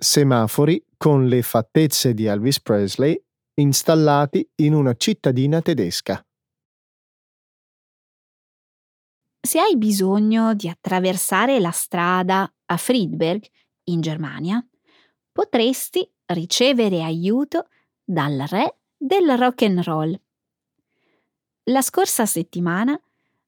Semafori 0.00 0.82
con 0.96 1.26
le 1.26 1.42
fattezze 1.42 2.14
di 2.14 2.24
Elvis 2.24 2.58
Presley 2.60 3.22
installati 3.54 4.48
in 4.56 4.72
una 4.72 4.94
cittadina 4.94 5.60
tedesca. 5.60 6.24
Se 9.42 9.60
hai 9.60 9.76
bisogno 9.76 10.54
di 10.54 10.68
attraversare 10.68 11.60
la 11.60 11.70
strada 11.70 12.50
a 12.66 12.76
Friedberg, 12.78 13.44
in 13.84 14.00
Germania, 14.00 14.64
potresti 15.30 16.08
ricevere 16.26 17.02
aiuto 17.02 17.68
dal 18.02 18.44
re 18.48 18.78
del 18.96 19.36
rock 19.36 19.62
and 19.62 19.82
roll. 19.82 20.20
La 21.64 21.82
scorsa 21.82 22.24
settimana 22.24 22.98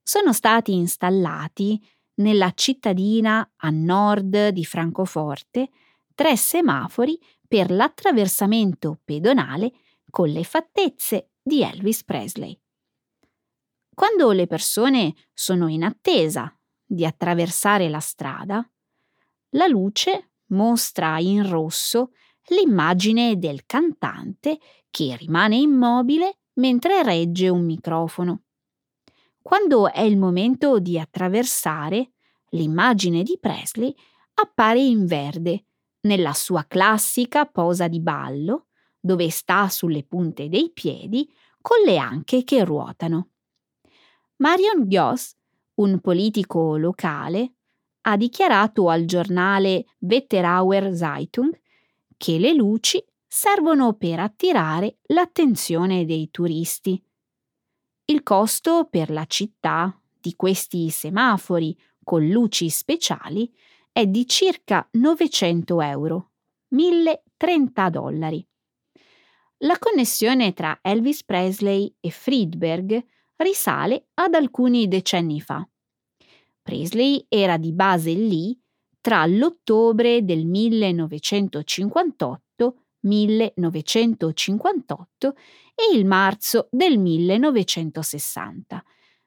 sono 0.03 0.33
stati 0.33 0.75
installati 0.75 1.81
nella 2.17 2.53
cittadina 2.55 3.53
a 3.57 3.71
nord 3.71 4.49
di 4.49 4.65
Francoforte 4.65 5.71
tre 6.14 6.37
semafori 6.37 7.18
per 7.46 7.70
l'attraversamento 7.70 9.01
pedonale 9.05 9.72
con 10.11 10.29
le 10.29 10.44
fattezze 10.44 11.31
di 11.42 11.62
Elvis 11.62 12.05
Presley. 12.05 12.59
Quando 13.94 14.31
le 14.33 14.46
persone 14.46 15.14
sono 15.33 15.68
in 15.68 15.85
attesa 15.85 16.57
di 16.85 17.05
attraversare 17.05 17.88
la 17.88 18.01
strada, 18.01 18.66
la 19.51 19.66
luce 19.66 20.33
mostra 20.46 21.18
in 21.18 21.48
rosso 21.48 22.12
l'immagine 22.46 23.38
del 23.38 23.64
cantante 23.66 24.59
che 24.90 25.16
rimane 25.16 25.57
immobile 25.57 26.38
mentre 26.55 27.03
regge 27.03 27.48
un 27.48 27.64
microfono. 27.64 28.44
Quando 29.40 29.90
è 29.90 30.01
il 30.01 30.16
momento 30.16 30.79
di 30.79 30.98
attraversare, 30.98 32.12
l'immagine 32.51 33.22
di 33.22 33.38
Presley 33.40 33.94
appare 34.35 34.81
in 34.81 35.07
verde, 35.07 35.66
nella 36.03 36.33
sua 36.33 36.65
classica 36.67 37.47
posa 37.47 37.88
di 37.88 38.01
ballo, 38.01 38.69
dove 38.99 39.31
sta 39.31 39.69
sulle 39.69 40.05
punte 40.05 40.49
dei 40.49 40.71
piedi 40.73 41.31
con 41.61 41.79
le 41.85 41.99
anche 41.99 42.45
che 42.45 42.65
ruotano. 42.65 43.31
Marion 44.37 44.88
Goss, 44.88 45.35
un 45.75 46.01
politico 46.01 46.77
locale, 46.77 47.55
ha 48.03 48.17
dichiarato 48.17 48.88
al 48.88 49.05
giornale 49.05 49.87
Wetterauer 49.99 50.95
Zeitung 50.95 51.59
che 52.17 52.38
le 52.38 52.53
luci 52.53 53.03
servono 53.27 53.95
per 53.95 54.21
attirare 54.21 54.99
l'attenzione 55.07 56.05
dei 56.05 56.31
turisti. 56.31 57.03
Il 58.07 58.23
costo 58.23 58.87
per 58.91 59.11
la 59.11 59.25
città 59.27 59.97
di 60.21 60.35
questi 60.35 60.91
semafori 60.91 61.77
con 62.03 62.27
luci 62.29 62.69
speciali 62.69 63.53
è 63.93 64.07
di 64.07 64.27
circa 64.27 64.89
900 64.93 65.83
euro, 65.83 66.31
1030 66.69 67.91
dollari. 67.91 68.43
La 69.59 69.79
connessione 69.79 70.55
tra 70.55 70.79
Elvis 70.81 71.25
Presley 71.25 71.95
e 72.01 72.11
Friedberg 72.11 73.05
risale 73.37 74.07
ad 74.15 74.33
alcuni 74.35 74.89
decenni 74.89 75.41
fa. 75.41 75.65
Presley 76.63 77.25
era 77.29 77.59
di 77.59 77.73
base 77.73 78.13
lì 78.13 78.59
tra 79.01 79.27
l'ottobre 79.27 80.25
del 80.25 80.47
1958 80.47 82.77
1958 83.03 85.35
e 85.75 85.97
il 85.97 86.07
marzo 86.07 86.69
del 86.71 86.99
1960, 86.99 88.85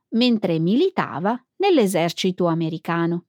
mentre 0.10 0.60
militava 0.60 1.44
nell'esercito 1.58 2.46
americano. 2.46 3.26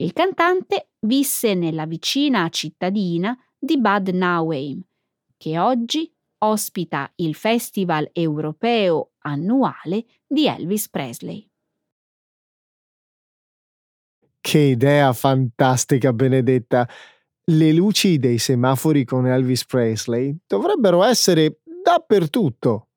Il 0.00 0.14
cantante 0.14 0.92
visse 1.00 1.52
nella 1.52 1.84
vicina 1.84 2.48
cittadina 2.48 3.36
di 3.58 3.78
Bad 3.78 4.08
Nauheim, 4.08 4.82
che 5.36 5.58
oggi 5.58 6.10
ospita 6.38 7.12
il 7.16 7.34
Festival 7.34 8.08
europeo 8.14 9.10
annuale 9.18 10.06
di 10.26 10.46
Elvis 10.46 10.88
Presley. 10.88 11.46
Che 14.40 14.58
idea 14.58 15.12
fantastica, 15.12 16.14
Benedetta! 16.14 16.88
Le 17.44 17.72
luci 17.72 18.18
dei 18.18 18.38
semafori 18.38 19.04
con 19.04 19.26
Elvis 19.26 19.66
Presley 19.66 20.34
dovrebbero 20.46 21.04
essere 21.04 21.60
dappertutto. 21.82 22.88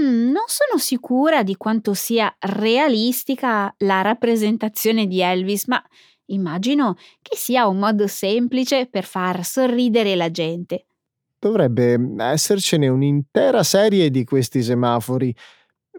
Mm, 0.00 0.32
non 0.32 0.44
sono 0.48 0.80
sicura 0.80 1.44
di 1.44 1.56
quanto 1.56 1.94
sia 1.94 2.34
realistica 2.40 3.72
la 3.78 4.00
rappresentazione 4.02 5.06
di 5.06 5.20
Elvis, 5.20 5.66
ma 5.66 5.80
immagino 6.28 6.96
che 7.20 7.36
sia 7.36 7.66
un 7.66 7.78
modo 7.78 8.06
semplice 8.06 8.86
per 8.86 9.04
far 9.04 9.44
sorridere 9.44 10.14
la 10.14 10.30
gente. 10.30 10.86
Dovrebbe 11.38 11.98
essercene 12.18 12.88
un'intera 12.88 13.62
serie 13.62 14.10
di 14.10 14.24
questi 14.24 14.62
semafori. 14.62 15.34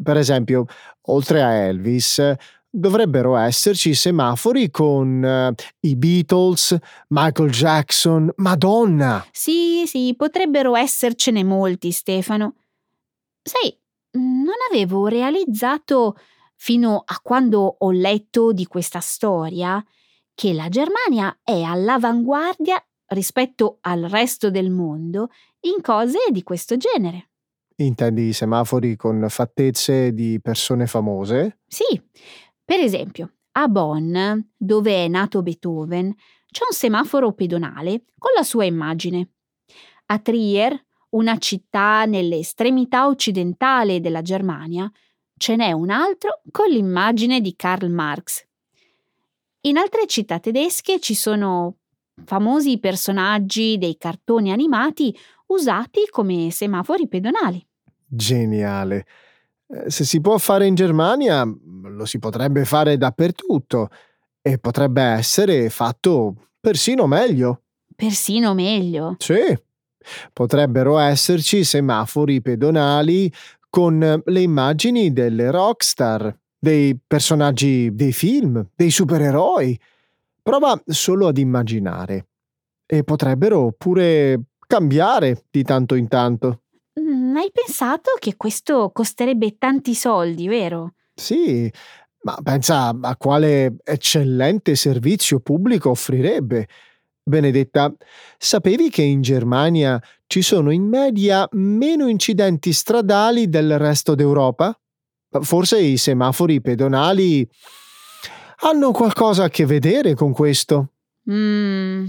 Per 0.01 0.17
esempio, 0.17 0.65
oltre 1.03 1.41
a 1.41 1.53
Elvis, 1.53 2.35
dovrebbero 2.69 3.35
esserci 3.37 3.93
semafori 3.93 4.69
con 4.69 5.23
uh, 5.23 5.63
i 5.81 5.95
Beatles, 5.95 6.77
Michael 7.09 7.49
Jackson, 7.49 8.31
Madonna. 8.37 9.25
Sì, 9.31 9.83
sì, 9.85 10.13
potrebbero 10.15 10.75
essercene 10.75 11.43
molti, 11.43 11.91
Stefano. 11.91 12.55
Sai, 13.41 13.75
non 14.11 14.55
avevo 14.69 15.07
realizzato 15.07 16.15
fino 16.55 17.03
a 17.05 17.19
quando 17.21 17.77
ho 17.79 17.91
letto 17.91 18.51
di 18.51 18.65
questa 18.65 18.99
storia 18.99 19.83
che 20.39 20.53
la 20.53 20.69
Germania 20.69 21.37
è 21.43 21.63
all'avanguardia 21.63 22.81
rispetto 23.07 23.79
al 23.81 24.03
resto 24.03 24.49
del 24.49 24.69
mondo 24.69 25.31
in 25.65 25.81
cose 25.81 26.17
di 26.31 26.43
questo 26.43 26.77
genere. 26.77 27.31
Intendi 27.75 28.27
i 28.27 28.31
semafori 28.31 28.95
con 28.95 29.25
fattezze 29.27 30.13
di 30.13 30.39
persone 30.41 30.87
famose? 30.87 31.59
Sì, 31.67 32.01
per 32.63 32.79
esempio, 32.79 33.33
a 33.51 33.67
Bonn, 33.67 34.17
dove 34.55 35.03
è 35.03 35.09
nato 35.09 35.41
Beethoven, 35.41 36.15
c'è 36.49 36.63
un 36.69 36.73
semaforo 36.73 37.33
pedonale 37.33 38.05
con 38.17 38.31
la 38.33 38.43
sua 38.43 38.63
immagine. 38.63 39.31
A 40.05 40.19
Trier, 40.19 40.85
una 41.09 41.37
città 41.37 42.05
nell'estremità 42.05 43.07
occidentale 43.07 43.99
della 43.99 44.21
Germania, 44.21 44.89
ce 45.35 45.57
n'è 45.57 45.73
un 45.73 45.89
altro 45.89 46.43
con 46.49 46.69
l'immagine 46.69 47.41
di 47.41 47.57
Karl 47.57 47.89
Marx. 47.89 48.47
In 49.61 49.77
altre 49.77 50.05
città 50.07 50.39
tedesche 50.39 50.99
ci 50.99 51.13
sono 51.13 51.75
famosi 52.23 52.79
personaggi 52.79 53.77
dei 53.77 53.97
cartoni 53.97 54.51
animati 54.51 55.13
usati 55.47 56.07
come 56.09 56.49
semafori 56.49 57.07
pedonali. 57.09 57.65
Geniale. 58.05 59.05
Eh, 59.67 59.89
se 59.89 60.05
si 60.05 60.21
può 60.21 60.37
fare 60.37 60.65
in 60.65 60.75
Germania, 60.75 61.43
lo 61.45 62.05
si 62.05 62.19
potrebbe 62.19 62.63
fare 62.63 62.97
dappertutto 62.97 63.89
e 64.41 64.57
potrebbe 64.59 65.01
essere 65.01 65.69
fatto 65.69 66.47
persino 66.59 67.05
meglio. 67.05 67.63
Persino 67.95 68.53
meglio? 68.53 69.15
Sì. 69.19 69.57
Potrebbero 70.31 70.97
esserci 70.97 71.65
semafori 71.65 72.41
pedonali 72.41 73.31
con 73.69 74.21
le 74.25 74.41
immagini 74.41 75.11
delle 75.11 75.51
rockstar, 75.51 76.38
dei 76.59 76.99
personaggi 77.05 77.93
dei 77.93 78.11
film, 78.11 78.67
dei 78.75 78.91
supereroi. 78.91 79.79
Prova 80.41 80.79
solo 80.85 81.27
ad 81.27 81.37
immaginare. 81.37 82.27
E 82.85 83.03
potrebbero 83.03 83.73
pure 83.77 84.41
cambiare 84.67 85.45
di 85.49 85.63
tanto 85.63 85.95
in 85.95 86.07
tanto. 86.07 86.63
Mm, 86.99 87.35
hai 87.35 87.49
pensato 87.51 88.11
che 88.19 88.35
questo 88.35 88.91
costerebbe 88.91 89.57
tanti 89.57 89.95
soldi, 89.95 90.47
vero? 90.47 90.93
Sì, 91.13 91.71
ma 92.21 92.37
pensa 92.43 92.95
a 92.99 93.15
quale 93.15 93.77
eccellente 93.83 94.75
servizio 94.75 95.39
pubblico 95.39 95.91
offrirebbe. 95.91 96.67
Benedetta, 97.23 97.93
sapevi 98.37 98.89
che 98.89 99.03
in 99.03 99.21
Germania 99.21 100.01
ci 100.25 100.41
sono 100.41 100.71
in 100.71 100.83
media 100.83 101.47
meno 101.51 102.07
incidenti 102.07 102.73
stradali 102.73 103.49
del 103.49 103.77
resto 103.77 104.15
d'Europa? 104.15 104.77
Forse 105.41 105.79
i 105.79 105.97
semafori 105.97 106.59
pedonali 106.59 107.47
hanno 108.61 108.91
qualcosa 108.91 109.45
a 109.45 109.49
che 109.49 109.65
vedere 109.65 110.15
con 110.15 110.33
questo. 110.33 110.93
Mm. 111.29 112.07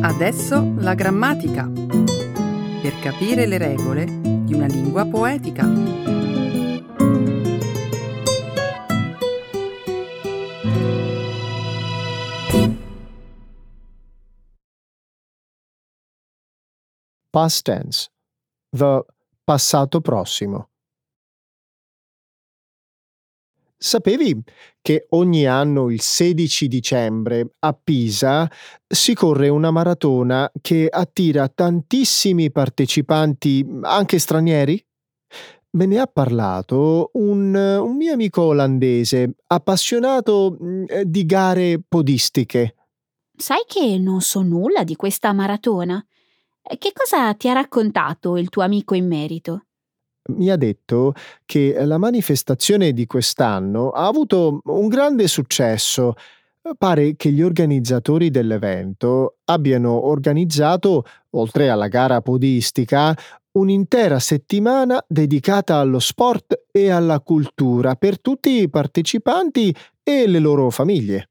Adesso 0.00 0.74
la 0.78 0.94
grammatica. 0.94 1.70
Per 2.82 2.98
capire 3.00 3.46
le 3.46 3.58
regole 3.58 4.04
di 4.04 4.54
una 4.54 4.66
lingua 4.66 5.04
poetica. 5.04 6.23
Past 17.34 17.64
tense. 17.64 18.10
The 18.70 19.04
passato 19.42 20.00
prossimo. 20.00 20.68
Sapevi 23.76 24.40
che 24.80 25.06
ogni 25.10 25.44
anno 25.44 25.90
il 25.90 26.00
16 26.00 26.68
dicembre 26.68 27.54
a 27.58 27.72
Pisa 27.72 28.48
si 28.86 29.14
corre 29.14 29.48
una 29.48 29.72
maratona 29.72 30.48
che 30.60 30.86
attira 30.88 31.48
tantissimi 31.48 32.52
partecipanti, 32.52 33.66
anche 33.82 34.20
stranieri? 34.20 34.86
Me 35.70 35.86
ne 35.86 35.98
ha 35.98 36.06
parlato 36.06 37.10
un, 37.14 37.52
un 37.52 37.96
mio 37.96 38.12
amico 38.12 38.42
olandese, 38.42 39.34
appassionato 39.48 40.56
mm, 40.62 40.84
di 41.02 41.26
gare 41.26 41.82
podistiche. 41.86 42.76
Sai 43.36 43.64
che 43.66 43.98
non 43.98 44.20
so 44.20 44.42
nulla 44.42 44.84
di 44.84 44.94
questa 44.94 45.32
maratona? 45.32 46.00
Che 46.66 46.92
cosa 46.92 47.34
ti 47.34 47.48
ha 47.48 47.52
raccontato 47.52 48.36
il 48.36 48.48
tuo 48.48 48.62
amico 48.62 48.94
in 48.94 49.06
merito? 49.06 49.66
mi 50.26 50.50
ha 50.50 50.56
detto 50.56 51.12
che 51.44 51.84
la 51.84 51.98
manifestazione 51.98 52.92
di 52.92 53.06
quest'anno 53.06 53.90
ha 53.90 54.06
avuto 54.06 54.60
un 54.64 54.88
grande 54.88 55.28
successo. 55.28 56.14
Pare 56.78 57.14
che 57.16 57.30
gli 57.30 57.42
organizzatori 57.42 58.30
dell'evento 58.30 59.36
abbiano 59.44 60.06
organizzato, 60.06 61.04
oltre 61.30 61.68
alla 61.68 61.88
gara 61.88 62.22
podistica, 62.22 63.14
un'intera 63.52 64.18
settimana 64.18 65.04
dedicata 65.06 65.76
allo 65.76 65.98
sport 65.98 66.64
e 66.70 66.88
alla 66.88 67.20
cultura 67.20 67.96
per 67.96 68.18
tutti 68.18 68.62
i 68.62 68.70
partecipanti 68.70 69.74
e 70.02 70.26
le 70.26 70.38
loro 70.38 70.70
famiglie. 70.70 71.28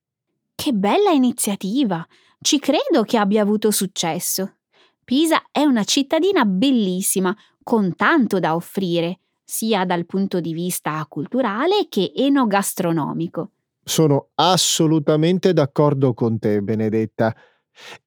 Che 0.53 0.71
bella 0.71 1.09
iniziativa! 1.09 2.05
Ci 2.39 2.59
credo 2.59 3.01
che 3.03 3.17
abbia 3.17 3.41
avuto 3.41 3.71
successo. 3.71 4.57
Pisa 5.03 5.43
è 5.51 5.63
una 5.63 5.83
cittadina 5.83 6.45
bellissima, 6.45 7.35
con 7.61 7.95
tanto 7.95 8.39
da 8.39 8.55
offrire, 8.55 9.19
sia 9.43 9.85
dal 9.85 10.05
punto 10.05 10.39
di 10.39 10.53
vista 10.53 11.05
culturale 11.07 11.87
che 11.89 12.11
enogastronomico. 12.15 13.51
Sono 13.83 14.29
assolutamente 14.35 15.51
d'accordo 15.51 16.13
con 16.13 16.39
te, 16.39 16.61
Benedetta. 16.61 17.35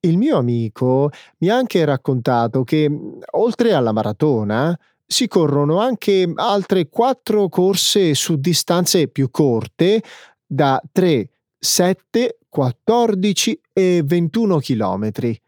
Il 0.01 0.17
mio 0.17 0.39
amico 0.39 1.11
mi 1.39 1.49
ha 1.49 1.57
anche 1.57 1.85
raccontato 1.85 2.65
che, 2.65 2.91
oltre 3.33 3.75
alla 3.75 3.93
maratona, 3.93 4.79
si 5.05 5.29
corrono 5.29 5.79
anche 5.79 6.33
altre 6.35 6.89
quattro 6.89 7.49
corse 7.49 8.15
su 8.15 8.37
distanze 8.37 9.09
più 9.09 9.31
corte 9.31 10.03
da 10.47 10.81
3, 10.91 11.29
7, 11.59 12.39
14 12.49 13.61
e 13.73 14.03
21 14.05 14.59
chilometri. 14.59 15.39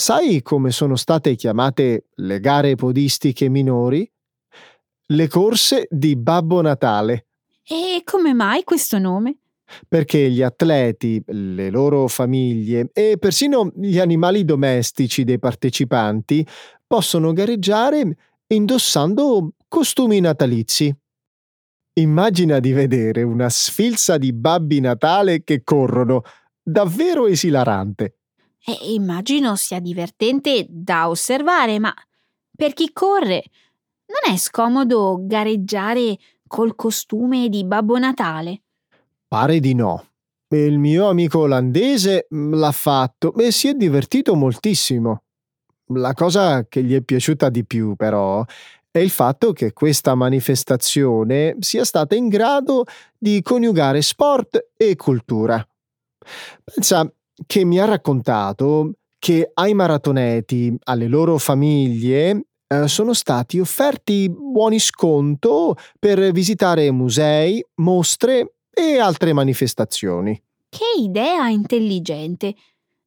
Sai 0.00 0.42
come 0.42 0.70
sono 0.70 0.94
state 0.94 1.34
chiamate 1.34 2.04
le 2.14 2.38
gare 2.38 2.76
podistiche 2.76 3.48
minori? 3.48 4.08
Le 5.06 5.26
corse 5.26 5.88
di 5.90 6.14
Babbo 6.14 6.60
Natale. 6.60 7.26
E 7.64 8.02
come 8.04 8.32
mai 8.32 8.62
questo 8.62 9.00
nome? 9.00 9.38
Perché 9.88 10.30
gli 10.30 10.40
atleti, 10.40 11.20
le 11.26 11.68
loro 11.70 12.06
famiglie 12.06 12.90
e 12.92 13.16
persino 13.18 13.72
gli 13.74 13.98
animali 13.98 14.44
domestici 14.44 15.24
dei 15.24 15.40
partecipanti 15.40 16.46
possono 16.86 17.32
gareggiare 17.32 18.16
indossando 18.46 19.54
costumi 19.66 20.20
natalizi. 20.20 20.96
Immagina 21.94 22.60
di 22.60 22.70
vedere 22.70 23.24
una 23.24 23.48
sfilza 23.48 24.16
di 24.16 24.32
babbi 24.32 24.78
Natale 24.78 25.42
che 25.42 25.64
corrono. 25.64 26.22
Davvero 26.62 27.26
esilarante. 27.26 28.17
E 28.68 28.92
immagino 28.92 29.56
sia 29.56 29.80
divertente 29.80 30.66
da 30.68 31.08
osservare, 31.08 31.78
ma 31.78 31.94
per 32.54 32.74
chi 32.74 32.92
corre 32.92 33.44
non 34.08 34.34
è 34.34 34.36
scomodo 34.36 35.20
gareggiare 35.22 36.18
col 36.46 36.74
costume 36.74 37.48
di 37.48 37.64
Babbo 37.64 37.96
Natale? 37.96 38.60
Pare 39.26 39.58
di 39.60 39.74
no. 39.74 40.08
Il 40.48 40.78
mio 40.78 41.08
amico 41.08 41.40
olandese 41.40 42.26
mm, 42.34 42.52
l'ha 42.52 42.72
fatto 42.72 43.34
e 43.36 43.52
si 43.52 43.68
è 43.68 43.72
divertito 43.72 44.34
moltissimo. 44.34 45.22
La 45.94 46.12
cosa 46.12 46.66
che 46.68 46.82
gli 46.82 46.94
è 46.94 47.00
piaciuta 47.00 47.48
di 47.48 47.64
più, 47.64 47.96
però, 47.96 48.44
è 48.90 48.98
il 48.98 49.10
fatto 49.10 49.54
che 49.54 49.72
questa 49.72 50.14
manifestazione 50.14 51.56
sia 51.60 51.86
stata 51.86 52.14
in 52.14 52.28
grado 52.28 52.84
di 53.16 53.40
coniugare 53.40 54.02
sport 54.02 54.72
e 54.76 54.94
cultura. 54.94 55.66
Pensa, 56.64 57.10
che 57.46 57.64
mi 57.64 57.78
ha 57.78 57.84
raccontato 57.84 58.92
che 59.18 59.50
ai 59.54 59.74
maratoneti, 59.74 60.74
alle 60.84 61.08
loro 61.08 61.38
famiglie, 61.38 62.46
eh, 62.66 62.86
sono 62.86 63.14
stati 63.14 63.58
offerti 63.58 64.30
buoni 64.30 64.78
sconto 64.78 65.76
per 65.98 66.30
visitare 66.32 66.90
musei, 66.92 67.64
mostre 67.76 68.54
e 68.70 68.98
altre 68.98 69.32
manifestazioni. 69.32 70.40
Che 70.68 71.00
idea 71.00 71.48
intelligente! 71.48 72.54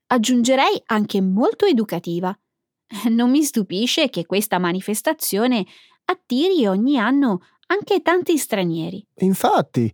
Aggiungerei 0.07 0.81
anche 0.87 1.21
molto 1.21 1.65
educativa. 1.65 2.35
Non 3.09 3.29
mi 3.29 3.43
stupisce 3.43 4.09
che 4.09 4.25
questa 4.25 4.57
manifestazione 4.59 5.65
attiri 6.05 6.65
ogni 6.65 6.97
anno 6.97 7.39
anche 7.67 8.01
tanti 8.01 8.37
stranieri. 8.37 9.05
Infatti, 9.19 9.93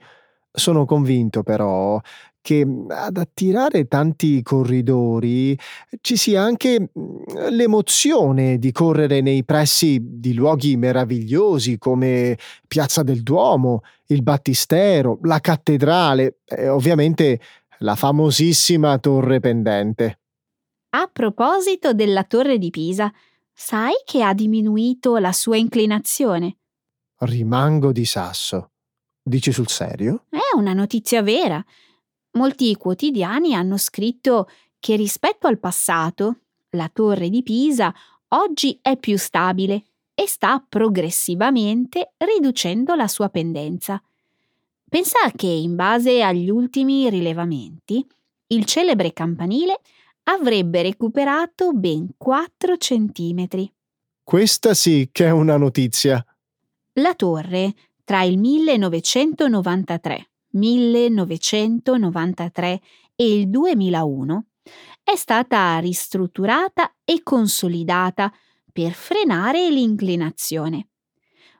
sono 0.51 0.85
convinto 0.85 1.43
però 1.43 2.01
che 2.47 2.65
mhmm, 2.65 2.89
ad 2.91 3.17
attirare 3.17 3.89
tanti 3.89 4.41
corridori 4.41 5.59
ci 5.99 6.15
sia 6.15 6.41
anche 6.41 6.91
mhmm, 6.93 7.49
l'emozione 7.49 8.57
di 8.57 8.71
correre 8.71 9.19
nei 9.19 9.43
pressi 9.43 9.99
di 10.01 10.33
luoghi 10.33 10.77
meravigliosi 10.77 11.77
come 11.77 12.37
Piazza 12.65 13.03
del 13.03 13.21
Duomo, 13.21 13.81
il 14.07 14.23
Battistero, 14.23 15.19
la 15.23 15.41
cattedrale 15.41 16.37
e 16.45 16.69
ovviamente 16.69 17.41
la 17.79 17.95
famosissima 17.95 18.97
Torre 18.97 19.41
Pendente. 19.41 20.19
A 20.91 21.09
proposito 21.11 21.93
della 21.93 22.23
Torre 22.23 22.57
di 22.57 22.69
Pisa, 22.69 23.11
sai 23.53 23.93
che 24.05 24.23
ha 24.23 24.33
diminuito 24.33 25.17
la 25.17 25.33
sua 25.33 25.57
inclinazione? 25.57 26.59
Rimango 27.17 27.91
di 27.91 28.05
sasso. 28.05 28.71
Dici 29.21 29.51
sul 29.51 29.67
serio? 29.67 30.23
È 30.29 30.55
una 30.55 30.71
notizia 30.71 31.21
vera. 31.21 31.61
Molti 32.37 32.75
quotidiani 32.75 33.55
hanno 33.55 33.77
scritto 33.77 34.47
che 34.79 34.95
rispetto 34.95 35.47
al 35.47 35.57
passato, 35.57 36.41
la 36.71 36.87
torre 36.93 37.29
di 37.29 37.41
Pisa 37.41 37.91
oggi 38.29 38.77
è 38.79 38.95
più 38.95 39.17
stabile 39.17 39.85
e 40.13 40.27
sta 40.27 40.63
progressivamente 40.67 42.13
riducendo 42.17 42.93
la 42.93 43.07
sua 43.07 43.29
pendenza. 43.29 43.99
Pensa 44.87 45.31
che 45.35 45.47
in 45.47 45.75
base 45.75 46.21
agli 46.21 46.51
ultimi 46.51 47.09
rilevamenti, 47.09 48.05
il 48.47 48.65
celebre 48.65 49.13
campanile 49.13 49.81
avrebbe 50.25 50.83
recuperato 50.83 51.73
ben 51.73 52.09
4 52.17 52.77
centimetri. 52.77 53.73
Questa 54.23 54.75
sì 54.75 55.09
che 55.11 55.25
è 55.25 55.31
una 55.31 55.57
notizia. 55.57 56.23
La 56.93 57.15
torre, 57.15 57.73
tra 58.03 58.21
il 58.21 58.37
1993 58.37 60.27
1993 60.51 62.81
e 63.15 63.39
il 63.39 63.49
2001 63.49 64.45
è 65.03 65.15
stata 65.15 65.77
ristrutturata 65.79 66.95
e 67.03 67.23
consolidata 67.23 68.31
per 68.71 68.91
frenare 68.91 69.69
l'inclinazione. 69.69 70.89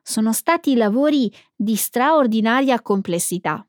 Sono 0.04 0.34
stati 0.34 0.76
lavori 0.76 1.34
di 1.56 1.76
straordinaria 1.76 2.82
complessità, 2.82 3.68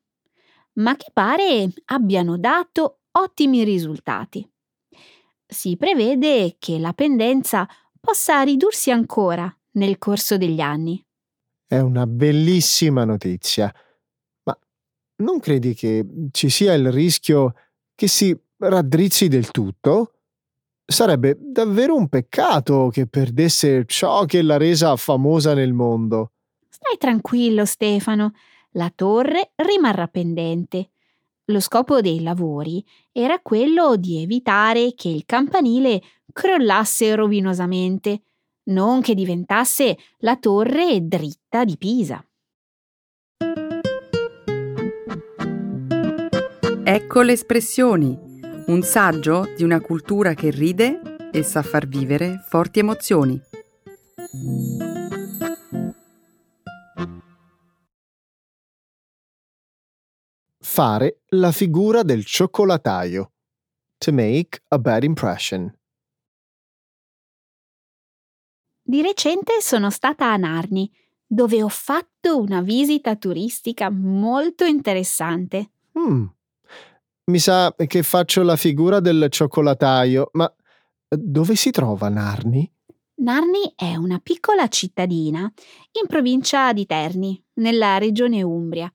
ma 0.74 0.96
che 0.96 1.10
pare 1.12 1.72
abbiano 1.86 2.36
dato 2.36 3.00
ottimi 3.12 3.64
risultati. 3.64 4.46
Si 5.46 5.76
prevede 5.76 6.56
che 6.58 6.78
la 6.78 6.92
pendenza 6.92 7.66
possa 7.98 8.42
ridursi 8.42 8.90
ancora 8.90 9.52
nel 9.72 9.98
corso 9.98 10.36
degli 10.36 10.60
anni. 10.60 11.02
È 11.66 11.78
una 11.78 12.06
bellissima 12.06 13.04
notizia 13.04 13.72
non 15.18 15.40
credi 15.40 15.74
che 15.74 16.04
ci 16.30 16.48
sia 16.48 16.74
il 16.74 16.90
rischio 16.92 17.54
che 17.94 18.06
si 18.06 18.36
raddrizzi 18.58 19.28
del 19.28 19.50
tutto? 19.50 20.12
Sarebbe 20.84 21.36
davvero 21.38 21.96
un 21.96 22.08
peccato 22.08 22.88
che 22.90 23.06
perdesse 23.06 23.84
ciò 23.86 24.24
che 24.24 24.42
l'ha 24.42 24.56
resa 24.56 24.96
famosa 24.96 25.54
nel 25.54 25.72
mondo. 25.72 26.32
Stai 26.68 26.96
tranquillo, 26.96 27.64
Stefano. 27.64 28.32
La 28.72 28.90
torre 28.94 29.50
rimarrà 29.56 30.06
pendente. 30.06 30.90
Lo 31.46 31.60
scopo 31.60 32.00
dei 32.00 32.22
lavori 32.22 32.84
era 33.10 33.40
quello 33.40 33.96
di 33.96 34.22
evitare 34.22 34.94
che 34.94 35.08
il 35.08 35.24
campanile 35.26 36.02
crollasse 36.32 37.14
rovinosamente, 37.14 38.22
non 38.64 39.00
che 39.00 39.14
diventasse 39.14 39.96
la 40.18 40.36
torre 40.36 41.06
dritta 41.06 41.64
di 41.64 41.76
Pisa. 41.76 42.22
Ecco 46.90 47.20
le 47.20 47.32
espressioni, 47.32 48.18
un 48.68 48.80
saggio 48.80 49.52
di 49.54 49.62
una 49.62 49.78
cultura 49.78 50.32
che 50.32 50.48
ride 50.50 51.28
e 51.30 51.42
sa 51.42 51.60
far 51.60 51.86
vivere 51.86 52.42
forti 52.48 52.78
emozioni. 52.78 53.38
Fare 60.60 61.20
la 61.32 61.52
figura 61.52 62.02
del 62.02 62.24
cioccolataio. 62.24 63.32
To 63.98 64.12
make 64.14 64.62
a 64.68 64.78
bad 64.78 65.02
impression. 65.02 65.70
Di 68.80 69.02
recente 69.02 69.60
sono 69.60 69.90
stata 69.90 70.32
a 70.32 70.36
Narni, 70.38 70.90
dove 71.26 71.62
ho 71.62 71.68
fatto 71.68 72.40
una 72.40 72.62
visita 72.62 73.14
turistica 73.16 73.90
molto 73.90 74.64
interessante. 74.64 75.72
Mm, 75.98 76.28
mi 77.28 77.38
sa 77.38 77.74
che 77.74 78.02
faccio 78.02 78.42
la 78.42 78.56
figura 78.56 79.00
del 79.00 79.26
cioccolataio, 79.28 80.30
ma 80.32 80.52
dove 81.08 81.54
si 81.56 81.70
trova 81.70 82.08
Narni? 82.08 82.70
Narni 83.20 83.72
è 83.74 83.96
una 83.96 84.18
piccola 84.22 84.68
cittadina 84.68 85.40
in 85.40 86.06
provincia 86.06 86.72
di 86.72 86.86
Terni, 86.86 87.42
nella 87.54 87.98
regione 87.98 88.42
Umbria. 88.42 88.92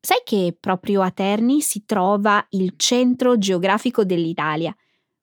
Sai 0.00 0.18
che 0.24 0.56
proprio 0.58 1.02
a 1.02 1.10
Terni 1.10 1.60
si 1.60 1.84
trova 1.84 2.44
il 2.50 2.74
centro 2.76 3.38
geografico 3.38 4.04
dell'Italia. 4.04 4.74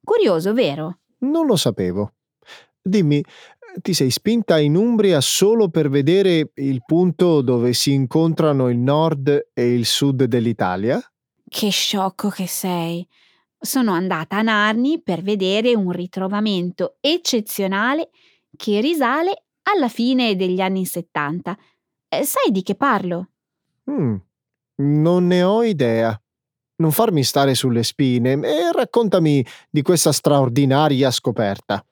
Curioso, 0.03 0.53
vero? 0.53 0.99
Non 1.19 1.45
lo 1.45 1.55
sapevo. 1.55 2.13
Dimmi, 2.81 3.23
ti 3.81 3.93
sei 3.93 4.09
spinta 4.09 4.59
in 4.59 4.75
Umbria 4.75 5.21
solo 5.21 5.69
per 5.69 5.89
vedere 5.89 6.51
il 6.55 6.81
punto 6.85 7.41
dove 7.41 7.73
si 7.73 7.93
incontrano 7.93 8.69
il 8.69 8.77
nord 8.77 9.49
e 9.53 9.73
il 9.73 9.85
sud 9.85 10.23
dell'Italia? 10.23 11.01
Che 11.55 11.69
sciocco 11.69 12.29
che 12.29 12.47
sei. 12.47 13.07
Sono 13.59 13.91
andata 13.91 14.37
a 14.37 14.41
Narni 14.41 14.99
per 15.03 15.21
vedere 15.21 15.75
un 15.75 15.91
ritrovamento 15.91 16.95
eccezionale 16.99 18.09
che 18.57 18.81
risale 18.81 19.43
alla 19.69 19.87
fine 19.87 20.35
degli 20.35 20.59
anni 20.61 20.83
70. 20.83 21.55
Eh, 22.09 22.23
sai 22.23 22.49
di 22.49 22.63
che 22.63 22.73
parlo? 22.73 23.29
Mm, 23.91 24.15
non 24.77 25.27
ne 25.27 25.43
ho 25.43 25.61
idea. 25.63 26.19
Non 26.77 26.91
farmi 26.91 27.23
stare 27.23 27.53
sulle 27.53 27.83
spine 27.83 28.31
e 28.31 28.71
raccontami 28.71 29.45
di 29.69 29.83
questa 29.83 30.11
straordinaria 30.11 31.11
scoperta. 31.11 31.85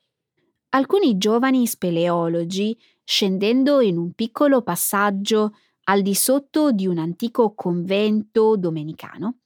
Alcuni 0.69 1.19
giovani 1.19 1.67
speleologi, 1.67 2.75
scendendo 3.03 3.79
in 3.79 3.99
un 3.99 4.13
piccolo 4.13 4.63
passaggio 4.63 5.51
al 5.83 6.01
di 6.01 6.15
sotto 6.15 6.71
di 6.71 6.87
un 6.87 6.97
antico 6.97 7.53
convento 7.53 8.57
domenicano, 8.57 9.40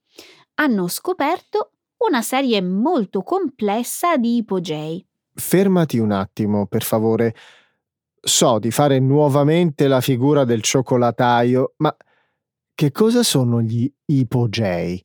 hanno 0.56 0.88
scoperto 0.88 1.72
una 1.98 2.22
serie 2.22 2.62
molto 2.62 3.22
complessa 3.22 4.18
di 4.18 4.38
ipogei. 4.38 5.06
Fermati 5.34 5.98
un 5.98 6.12
attimo, 6.12 6.65
per 6.68 6.84
favore. 6.84 7.36
So 8.22 8.60
di 8.60 8.72
fare 8.72 9.00
nuovamente 9.00 9.88
la 9.88 10.02
figura 10.02 10.46
del 10.46 10.62
cioccolataio, 10.62 11.74
ma 11.78 11.96
che 12.74 12.91
cosa 12.91 13.24
sono 13.24 13.62
gli 13.62 13.91
ipogei? 14.06 15.04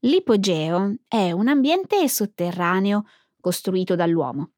L'ipogeo 0.00 0.94
è 1.08 1.32
un 1.32 1.48
ambiente 1.48 2.08
sotterraneo 2.08 3.04
costruito 3.40 3.94
dall'uomo, 3.94 4.50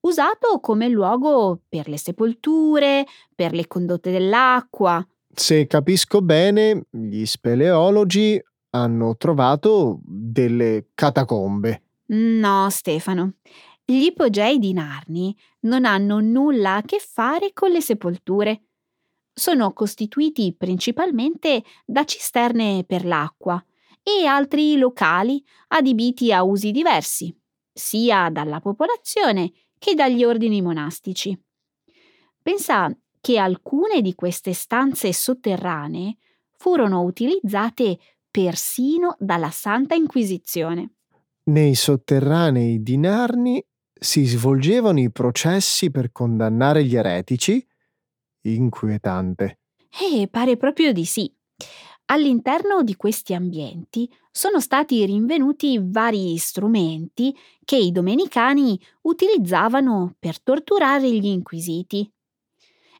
usato 0.00 0.60
come 0.60 0.88
luogo 0.88 1.60
per 1.68 1.88
le 1.88 1.98
sepolture, 1.98 3.04
per 3.34 3.52
le 3.52 3.66
condotte 3.66 4.10
dell'acqua. 4.10 5.06
Se 5.34 5.66
capisco 5.66 6.20
bene, 6.20 6.86
gli 6.90 7.24
speleologi 7.24 8.42
hanno 8.82 9.16
trovato 9.16 10.00
delle 10.04 10.88
catacombe. 10.94 11.82
No, 12.06 12.68
Stefano. 12.70 13.34
Gli 13.84 14.04
ipogei 14.04 14.58
di 14.58 14.72
Narni 14.72 15.36
non 15.60 15.84
hanno 15.84 16.20
nulla 16.20 16.76
a 16.76 16.82
che 16.82 16.98
fare 16.98 17.52
con 17.52 17.70
le 17.70 17.80
sepolture. 17.80 18.64
Sono 19.32 19.72
costituiti 19.72 20.54
principalmente 20.56 21.62
da 21.84 22.04
cisterne 22.04 22.84
per 22.86 23.04
l'acqua 23.04 23.62
e 24.02 24.26
altri 24.26 24.76
locali 24.76 25.42
adibiti 25.68 26.32
a 26.32 26.42
usi 26.42 26.70
diversi, 26.70 27.34
sia 27.72 28.30
dalla 28.30 28.60
popolazione 28.60 29.52
che 29.78 29.94
dagli 29.94 30.24
ordini 30.24 30.60
monastici. 30.60 31.38
Pensa 32.42 32.90
che 33.20 33.38
alcune 33.38 34.00
di 34.00 34.14
queste 34.14 34.52
stanze 34.52 35.12
sotterranee 35.12 36.16
furono 36.56 37.02
utilizzate 37.02 37.98
persino 38.40 39.16
dalla 39.18 39.50
Santa 39.50 39.96
Inquisizione. 39.96 40.92
Nei 41.46 41.74
sotterranei 41.74 42.84
di 42.84 42.96
Narni 42.96 43.60
si 43.92 44.26
svolgevano 44.26 45.00
i 45.00 45.10
processi 45.10 45.90
per 45.90 46.12
condannare 46.12 46.84
gli 46.84 46.94
eretici? 46.94 47.66
Inquietante. 48.42 49.58
Eh, 49.90 50.28
pare 50.28 50.56
proprio 50.56 50.92
di 50.92 51.04
sì. 51.04 51.34
All'interno 52.10 52.84
di 52.84 52.94
questi 52.94 53.34
ambienti 53.34 54.08
sono 54.30 54.60
stati 54.60 55.04
rinvenuti 55.04 55.80
vari 55.82 56.36
strumenti 56.36 57.36
che 57.64 57.76
i 57.76 57.90
domenicani 57.90 58.80
utilizzavano 59.02 60.14
per 60.16 60.40
torturare 60.40 61.10
gli 61.10 61.26
inquisiti. 61.26 62.08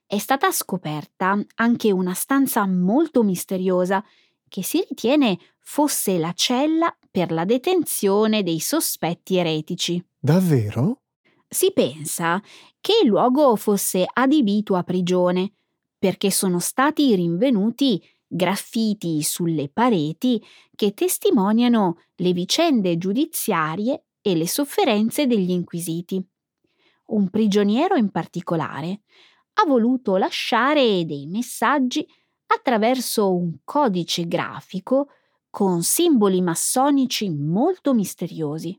È 0.05 0.19
stata 0.19 0.51
scoperta 0.51 1.41
anche 1.55 1.93
una 1.93 2.15
stanza 2.15 2.67
molto 2.67 3.23
misteriosa 3.23 4.05
che 4.49 4.63
si 4.63 4.85
ritiene 4.89 5.39
fosse 5.59 6.19
la 6.19 6.33
cella 6.33 6.97
per 7.11 7.31
la 7.31 7.45
detenzione 7.45 8.43
dei 8.43 8.61
sospetti 8.61 9.37
eretici. 9.37 10.03
Davvero? 10.19 11.03
Si 11.49 11.73
pensa 11.73 12.43
che 12.81 13.01
il 13.03 13.09
luogo 13.09 13.57
fosse 13.57 14.07
adibito 14.11 14.75
a 14.75 14.83
prigione, 14.83 15.53
perché 15.99 16.31
sono 16.31 16.59
stati 16.59 17.15
rinvenuti 17.15 18.03
graffiti 18.27 19.23
sulle 19.23 19.69
pareti 19.69 20.43
che 20.75 20.93
testimoniano 20.93 21.99
le 22.17 22.33
vicende 22.33 22.99
giudiziarie 22.99 24.05
e 24.21 24.37
le 24.37 24.47
sofferenze 24.47 25.27
degli 25.27 25.51
inquisiti. 25.51 26.23
Un 27.07 27.31
prigioniero 27.31 27.97
in 27.97 28.11
particolare 28.11 29.01
ha 29.55 29.67
voluto 29.67 30.17
lasciare 30.17 31.05
dei 31.07 31.27
messaggi 31.27 32.07
attraverso 32.49 33.35
un 33.35 33.59
codice 33.65 34.27
grafico 34.27 35.09
con 35.51 35.83
simboli 35.83 36.41
massonici 36.41 37.31
molto 37.31 37.95
misteriosi. 37.95 38.79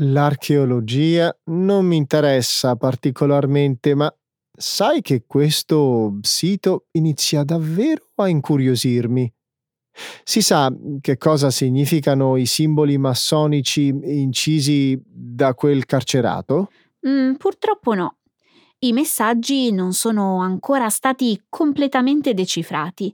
L'archeologia 0.00 1.36
non 1.44 1.86
mi 1.86 1.96
interessa 1.96 2.76
particolarmente, 2.76 3.94
ma 3.94 4.12
sai 4.52 5.00
che 5.00 5.24
questo 5.26 6.18
sito 6.20 6.86
inizia 6.92 7.42
davvero 7.42 8.04
a 8.16 8.28
incuriosirmi. 8.28 9.32
Si 10.22 10.42
sa 10.42 10.72
che 11.00 11.16
cosa 11.16 11.50
significano 11.50 12.36
i 12.36 12.46
simboli 12.46 12.98
massonici 12.98 13.88
incisi 13.88 15.00
da 15.04 15.54
quel 15.54 15.86
carcerato? 15.86 16.70
Mm, 17.06 17.34
purtroppo 17.34 17.94
no. 17.94 18.17
I 18.80 18.92
messaggi 18.92 19.72
non 19.72 19.92
sono 19.92 20.38
ancora 20.40 20.88
stati 20.88 21.42
completamente 21.48 22.32
decifrati. 22.32 23.12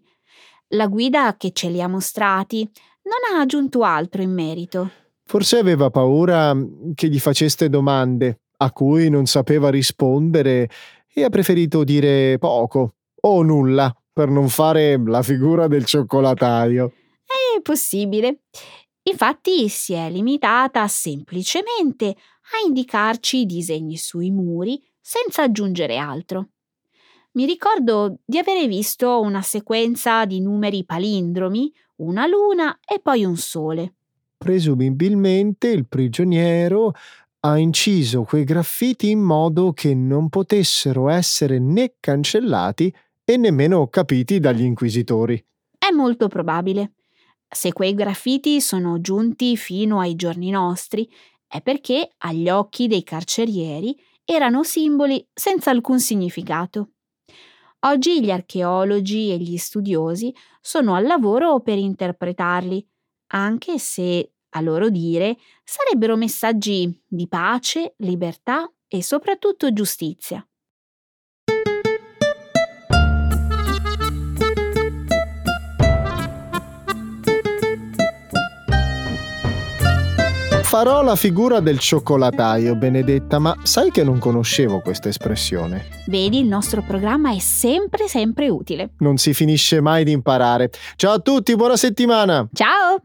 La 0.74 0.88
guida 0.88 1.36
che 1.38 1.52
ce 1.52 1.70
li 1.70 1.80
ha 1.80 1.88
mostrati 1.88 2.70
non 3.04 3.34
ha 3.38 3.40
aggiunto 3.40 3.82
altro 3.82 4.20
in 4.20 4.30
merito. 4.30 4.90
Forse 5.24 5.56
aveva 5.56 5.88
paura 5.88 6.54
che 6.94 7.08
gli 7.08 7.18
faceste 7.18 7.70
domande 7.70 8.40
a 8.58 8.70
cui 8.72 9.08
non 9.08 9.24
sapeva 9.24 9.70
rispondere 9.70 10.68
e 11.10 11.24
ha 11.24 11.30
preferito 11.30 11.82
dire 11.82 12.36
poco 12.38 12.96
o 13.22 13.42
nulla 13.42 13.90
per 14.12 14.28
non 14.28 14.48
fare 14.48 15.02
la 15.02 15.22
figura 15.22 15.66
del 15.66 15.86
cioccolataio. 15.86 16.92
È 17.24 17.60
possibile. 17.62 18.40
Infatti 19.04 19.70
si 19.70 19.94
è 19.94 20.10
limitata 20.10 20.86
semplicemente 20.88 22.08
a 22.08 22.66
indicarci 22.66 23.38
i 23.38 23.46
disegni 23.46 23.96
sui 23.96 24.30
muri 24.30 24.78
senza 25.06 25.42
aggiungere 25.42 25.98
altro. 25.98 26.48
Mi 27.32 27.44
ricordo 27.44 28.20
di 28.24 28.38
avere 28.38 28.66
visto 28.66 29.20
una 29.20 29.42
sequenza 29.42 30.24
di 30.24 30.40
numeri 30.40 30.84
palindromi, 30.84 31.70
una 31.96 32.26
luna 32.26 32.78
e 32.82 33.00
poi 33.00 33.24
un 33.24 33.36
sole. 33.36 33.96
Presumibilmente 34.38 35.68
il 35.68 35.86
prigioniero 35.86 36.94
ha 37.40 37.58
inciso 37.58 38.22
quei 38.22 38.44
graffiti 38.44 39.10
in 39.10 39.20
modo 39.20 39.74
che 39.74 39.94
non 39.94 40.30
potessero 40.30 41.10
essere 41.10 41.58
né 41.58 41.96
cancellati 42.00 42.94
e 43.24 43.36
nemmeno 43.36 43.86
capiti 43.88 44.40
dagli 44.40 44.62
inquisitori. 44.62 45.44
È 45.76 45.90
molto 45.90 46.28
probabile. 46.28 46.92
Se 47.46 47.74
quei 47.74 47.94
graffiti 47.94 48.62
sono 48.62 49.02
giunti 49.02 49.58
fino 49.58 50.00
ai 50.00 50.16
giorni 50.16 50.48
nostri, 50.48 51.06
è 51.46 51.60
perché 51.60 52.10
agli 52.18 52.48
occhi 52.48 52.86
dei 52.86 53.02
carcerieri 53.02 53.94
erano 54.24 54.62
simboli 54.62 55.26
senza 55.32 55.70
alcun 55.70 56.00
significato. 56.00 56.90
Oggi 57.80 58.22
gli 58.22 58.30
archeologi 58.30 59.30
e 59.30 59.36
gli 59.36 59.56
studiosi 59.56 60.34
sono 60.60 60.94
al 60.94 61.04
lavoro 61.04 61.60
per 61.60 61.76
interpretarli, 61.76 62.86
anche 63.32 63.78
se, 63.78 64.32
a 64.50 64.60
loro 64.60 64.88
dire, 64.88 65.36
sarebbero 65.62 66.16
messaggi 66.16 67.02
di 67.06 67.28
pace, 67.28 67.94
libertà 67.98 68.70
e 68.88 69.02
soprattutto 69.02 69.72
giustizia. 69.72 70.46
Farò 80.74 81.02
la 81.02 81.14
figura 81.14 81.60
del 81.60 81.78
cioccolataio, 81.78 82.74
Benedetta, 82.74 83.38
ma 83.38 83.56
sai 83.62 83.92
che 83.92 84.02
non 84.02 84.18
conoscevo 84.18 84.80
questa 84.80 85.08
espressione. 85.08 86.02
Vedi, 86.08 86.40
il 86.40 86.48
nostro 86.48 86.82
programma 86.82 87.32
è 87.32 87.38
sempre, 87.38 88.08
sempre 88.08 88.48
utile. 88.48 88.90
Non 88.98 89.16
si 89.16 89.34
finisce 89.34 89.80
mai 89.80 90.02
di 90.02 90.10
imparare. 90.10 90.72
Ciao 90.96 91.12
a 91.12 91.18
tutti, 91.20 91.54
buona 91.54 91.76
settimana! 91.76 92.48
Ciao! 92.52 93.00